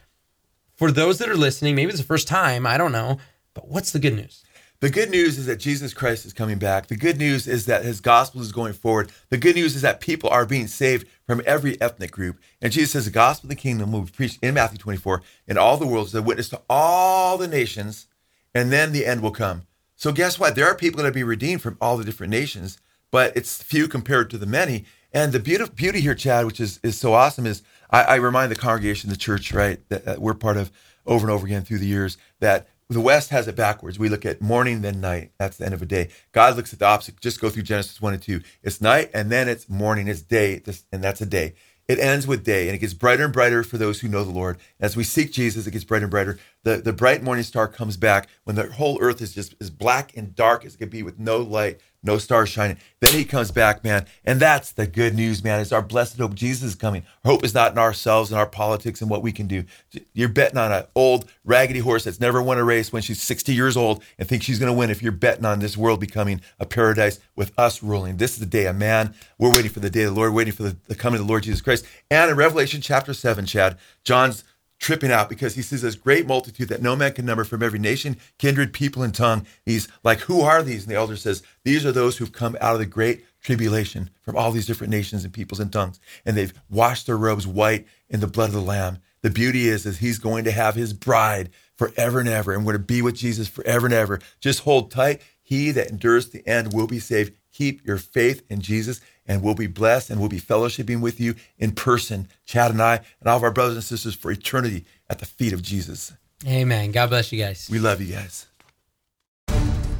for 0.76 0.90
those 0.90 1.18
that 1.18 1.28
are 1.28 1.36
listening, 1.36 1.74
maybe 1.76 1.90
it's 1.90 2.00
the 2.00 2.06
first 2.06 2.26
time, 2.26 2.66
I 2.66 2.78
don't 2.78 2.92
know, 2.92 3.18
but 3.54 3.68
what's 3.68 3.90
the 3.92 3.98
good 3.98 4.14
news? 4.14 4.42
The 4.80 4.90
good 4.90 5.10
news 5.10 5.38
is 5.38 5.46
that 5.46 5.60
Jesus 5.60 5.94
Christ 5.94 6.26
is 6.26 6.32
coming 6.32 6.58
back. 6.58 6.88
The 6.88 6.96
good 6.96 7.16
news 7.16 7.46
is 7.46 7.66
that 7.66 7.84
his 7.84 8.00
gospel 8.00 8.40
is 8.40 8.50
going 8.50 8.72
forward. 8.72 9.12
The 9.28 9.36
good 9.36 9.54
news 9.54 9.76
is 9.76 9.82
that 9.82 10.00
people 10.00 10.28
are 10.30 10.44
being 10.44 10.66
saved 10.66 11.06
from 11.24 11.40
every 11.46 11.80
ethnic 11.80 12.10
group. 12.10 12.40
And 12.60 12.72
Jesus 12.72 12.90
says 12.92 13.04
the 13.04 13.12
gospel 13.12 13.46
of 13.46 13.50
the 13.50 13.62
kingdom 13.62 13.92
will 13.92 14.00
be 14.02 14.10
preached 14.10 14.40
in 14.42 14.54
Matthew 14.54 14.78
24 14.78 15.22
in 15.46 15.56
all 15.56 15.76
the 15.76 15.86
world 15.86 16.08
as 16.08 16.14
a 16.16 16.22
witness 16.22 16.48
to 16.48 16.62
all 16.68 17.38
the 17.38 17.46
nations, 17.46 18.08
and 18.56 18.72
then 18.72 18.90
the 18.90 19.06
end 19.06 19.20
will 19.22 19.30
come. 19.30 19.66
So 19.94 20.10
guess 20.10 20.36
what? 20.40 20.56
There 20.56 20.66
are 20.66 20.74
people 20.74 20.98
that 20.98 21.04
will 21.10 21.14
be 21.14 21.22
redeemed 21.22 21.62
from 21.62 21.76
all 21.80 21.96
the 21.96 22.04
different 22.04 22.32
nations, 22.32 22.78
but 23.12 23.36
it's 23.36 23.62
few 23.62 23.86
compared 23.86 24.28
to 24.30 24.38
the 24.38 24.46
many. 24.46 24.84
And 25.12 25.32
the 25.32 25.38
beauty, 25.38 25.66
beauty 25.72 26.00
here, 26.00 26.16
Chad, 26.16 26.46
which 26.46 26.58
is, 26.58 26.80
is 26.82 26.98
so 26.98 27.12
awesome, 27.12 27.46
is 27.46 27.62
I, 27.90 28.02
I 28.02 28.14
remind 28.16 28.50
the 28.50 28.56
congregation, 28.56 29.10
the 29.10 29.16
church, 29.16 29.52
right, 29.52 29.78
that, 29.90 30.04
that 30.06 30.20
we're 30.20 30.34
part 30.34 30.56
of 30.56 30.72
over 31.06 31.24
and 31.24 31.32
over 31.32 31.46
again 31.46 31.62
through 31.62 31.78
the 31.78 31.86
years, 31.86 32.16
that 32.40 32.66
the 32.88 33.00
West 33.00 33.30
has 33.30 33.46
it 33.46 33.56
backwards. 33.56 33.98
We 33.98 34.08
look 34.08 34.26
at 34.26 34.40
morning, 34.40 34.80
then 34.80 35.00
night. 35.00 35.32
That's 35.38 35.58
the 35.58 35.66
end 35.66 35.74
of 35.74 35.82
a 35.82 35.86
day. 35.86 36.08
God 36.32 36.56
looks 36.56 36.72
at 36.72 36.78
the 36.78 36.86
opposite. 36.86 37.20
Just 37.20 37.40
go 37.40 37.50
through 37.50 37.62
Genesis 37.62 38.00
1 38.00 38.14
and 38.14 38.22
2. 38.22 38.40
It's 38.62 38.80
night, 38.80 39.10
and 39.14 39.30
then 39.30 39.48
it's 39.48 39.68
morning, 39.68 40.08
it's 40.08 40.22
day, 40.22 40.62
and 40.90 41.04
that's 41.04 41.20
a 41.20 41.26
day. 41.26 41.54
It 41.88 41.98
ends 41.98 42.26
with 42.26 42.44
day, 42.44 42.68
and 42.68 42.76
it 42.76 42.78
gets 42.78 42.94
brighter 42.94 43.24
and 43.24 43.32
brighter 43.32 43.64
for 43.64 43.76
those 43.76 44.00
who 44.00 44.08
know 44.08 44.24
the 44.24 44.30
Lord. 44.30 44.56
As 44.78 44.96
we 44.96 45.04
seek 45.04 45.32
Jesus, 45.32 45.66
it 45.66 45.72
gets 45.72 45.84
brighter 45.84 46.04
and 46.04 46.10
brighter. 46.10 46.38
The, 46.62 46.76
the 46.76 46.92
bright 46.92 47.22
morning 47.22 47.44
star 47.44 47.66
comes 47.66 47.96
back 47.96 48.28
when 48.44 48.56
the 48.56 48.70
whole 48.70 48.98
earth 49.00 49.20
is 49.20 49.34
just 49.34 49.56
as 49.60 49.68
black 49.68 50.16
and 50.16 50.34
dark 50.34 50.64
as 50.64 50.74
it 50.74 50.78
could 50.78 50.90
be 50.90 51.02
with 51.02 51.18
no 51.18 51.38
light, 51.38 51.80
no 52.02 52.18
stars 52.18 52.48
shining. 52.48 52.78
Then 53.00 53.12
he 53.14 53.24
comes 53.24 53.50
back, 53.50 53.84
man. 53.84 54.06
And 54.24 54.40
that's 54.40 54.72
the 54.72 54.86
good 54.86 55.14
news, 55.14 55.44
man. 55.44 55.60
It's 55.60 55.72
our 55.72 55.82
blessed 55.82 56.18
hope. 56.18 56.34
Jesus 56.34 56.70
is 56.70 56.74
coming. 56.74 57.04
Our 57.24 57.32
hope 57.32 57.44
is 57.44 57.54
not 57.54 57.72
in 57.72 57.78
ourselves 57.78 58.30
and 58.30 58.38
our 58.38 58.46
politics 58.46 59.00
and 59.00 59.10
what 59.10 59.22
we 59.22 59.32
can 59.32 59.46
do. 59.46 59.64
You're 60.12 60.28
betting 60.28 60.58
on 60.58 60.72
an 60.72 60.84
old 60.94 61.30
raggedy 61.44 61.80
horse 61.80 62.04
that's 62.04 62.20
never 62.20 62.42
won 62.42 62.58
a 62.58 62.64
race 62.64 62.92
when 62.92 63.02
she's 63.02 63.22
60 63.22 63.54
years 63.54 63.76
old 63.76 64.02
and 64.18 64.28
thinks 64.28 64.46
she's 64.46 64.58
going 64.58 64.72
to 64.72 64.78
win 64.78 64.90
if 64.90 65.02
you're 65.02 65.12
betting 65.12 65.44
on 65.44 65.60
this 65.60 65.76
world 65.76 66.00
becoming 66.00 66.40
a 66.58 66.66
paradise 66.66 67.20
with 67.36 67.52
us 67.56 67.82
ruling. 67.82 68.16
This 68.16 68.32
is 68.32 68.38
the 68.38 68.46
day 68.46 68.66
of 68.66 68.76
man. 68.76 69.14
We're 69.38 69.52
waiting 69.52 69.70
for 69.70 69.80
the 69.80 69.90
day 69.90 70.02
of 70.02 70.14
the 70.14 70.20
Lord, 70.20 70.34
waiting 70.34 70.52
for 70.52 70.64
the, 70.64 70.76
the 70.88 70.94
coming 70.94 71.20
of 71.20 71.26
the 71.26 71.30
Lord 71.30 71.44
Jesus 71.44 71.60
Christ. 71.60 71.86
And 72.10 72.30
in 72.30 72.36
Revelation 72.36 72.80
chapter 72.80 73.14
7, 73.14 73.46
Chad, 73.46 73.78
John's 74.04 74.44
tripping 74.82 75.12
out 75.12 75.28
because 75.28 75.54
he 75.54 75.62
sees 75.62 75.80
this 75.80 75.94
great 75.94 76.26
multitude 76.26 76.68
that 76.68 76.82
no 76.82 76.96
man 76.96 77.12
can 77.12 77.24
number 77.24 77.44
from 77.44 77.62
every 77.62 77.78
nation, 77.78 78.16
kindred, 78.36 78.72
people, 78.72 79.04
and 79.04 79.14
tongue. 79.14 79.46
He's 79.64 79.86
like, 80.02 80.18
Who 80.22 80.40
are 80.40 80.62
these? 80.62 80.82
And 80.82 80.90
the 80.90 80.96
elder 80.96 81.16
says, 81.16 81.42
These 81.64 81.86
are 81.86 81.92
those 81.92 82.18
who've 82.18 82.32
come 82.32 82.56
out 82.60 82.74
of 82.74 82.80
the 82.80 82.86
great 82.86 83.24
tribulation 83.40 84.10
from 84.22 84.36
all 84.36 84.50
these 84.50 84.66
different 84.66 84.90
nations 84.90 85.24
and 85.24 85.32
peoples 85.32 85.60
and 85.60 85.72
tongues. 85.72 86.00
And 86.26 86.36
they've 86.36 86.52
washed 86.68 87.06
their 87.06 87.16
robes 87.16 87.46
white 87.46 87.86
in 88.10 88.20
the 88.20 88.26
blood 88.26 88.48
of 88.48 88.54
the 88.54 88.60
Lamb. 88.60 88.98
The 89.22 89.30
beauty 89.30 89.68
is, 89.68 89.86
is 89.86 89.98
he's 89.98 90.18
going 90.18 90.42
to 90.44 90.52
have 90.52 90.74
his 90.74 90.92
bride 90.92 91.50
forever 91.76 92.18
and 92.18 92.28
ever, 92.28 92.52
and 92.52 92.66
we're 92.66 92.72
to 92.72 92.78
be 92.80 93.02
with 93.02 93.14
Jesus 93.14 93.46
forever 93.46 93.86
and 93.86 93.94
ever. 93.94 94.20
Just 94.40 94.60
hold 94.60 94.90
tight. 94.90 95.22
He 95.40 95.70
that 95.70 95.90
endures 95.90 96.28
the 96.28 96.46
end 96.46 96.72
will 96.72 96.88
be 96.88 96.98
saved. 96.98 97.34
Keep 97.52 97.86
your 97.86 97.98
faith 97.98 98.42
in 98.48 98.60
Jesus, 98.60 99.00
and 99.26 99.42
we'll 99.42 99.54
be 99.54 99.66
blessed, 99.66 100.10
and 100.10 100.20
we'll 100.20 100.28
be 100.28 100.40
fellowshipping 100.40 101.00
with 101.00 101.20
you 101.20 101.34
in 101.58 101.72
person, 101.72 102.28
Chad 102.44 102.70
and 102.70 102.82
I, 102.82 103.00
and 103.20 103.28
all 103.28 103.36
of 103.36 103.42
our 103.42 103.50
brothers 103.50 103.74
and 103.74 103.84
sisters 103.84 104.14
for 104.14 104.30
eternity 104.30 104.84
at 105.08 105.18
the 105.18 105.26
feet 105.26 105.52
of 105.52 105.62
Jesus. 105.62 106.12
Amen. 106.46 106.90
God 106.90 107.10
bless 107.10 107.32
you 107.32 107.38
guys. 107.38 107.68
We 107.70 107.78
love 107.78 108.00
you 108.00 108.14
guys. 108.14 108.46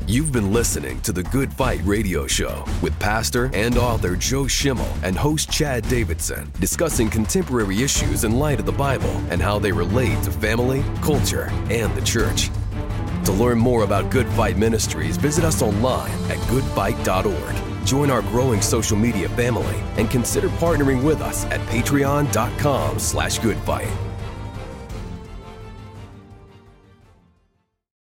You've 0.08 0.32
been 0.32 0.52
listening 0.52 1.00
to 1.02 1.12
the 1.12 1.22
Good 1.22 1.52
Fight 1.52 1.80
Radio 1.84 2.26
Show 2.26 2.64
with 2.82 2.98
pastor 2.98 3.50
and 3.54 3.78
author 3.78 4.16
Joe 4.16 4.46
Schimmel 4.46 4.92
and 5.04 5.16
host 5.16 5.50
Chad 5.50 5.88
Davidson, 5.88 6.50
discussing 6.58 7.08
contemporary 7.08 7.82
issues 7.82 8.24
in 8.24 8.32
light 8.32 8.58
of 8.58 8.66
the 8.66 8.72
Bible 8.72 9.10
and 9.30 9.40
how 9.40 9.60
they 9.60 9.70
relate 9.70 10.20
to 10.24 10.32
family, 10.32 10.84
culture, 11.02 11.48
and 11.70 11.94
the 11.94 12.02
church. 12.02 12.50
To 13.24 13.32
learn 13.32 13.58
more 13.58 13.84
about 13.84 14.10
Good 14.10 14.28
Fight 14.30 14.56
Ministries, 14.56 15.16
visit 15.16 15.44
us 15.44 15.62
online 15.62 16.10
at 16.30 16.38
goodfight.org. 16.48 17.86
Join 17.86 18.10
our 18.10 18.22
growing 18.22 18.60
social 18.60 18.96
media 18.96 19.28
family 19.30 19.76
and 19.96 20.10
consider 20.10 20.48
partnering 20.48 21.04
with 21.04 21.20
us 21.20 21.44
at 21.46 21.60
patreon.com 21.68 22.98
slash 22.98 23.38
goodfight. 23.38 23.88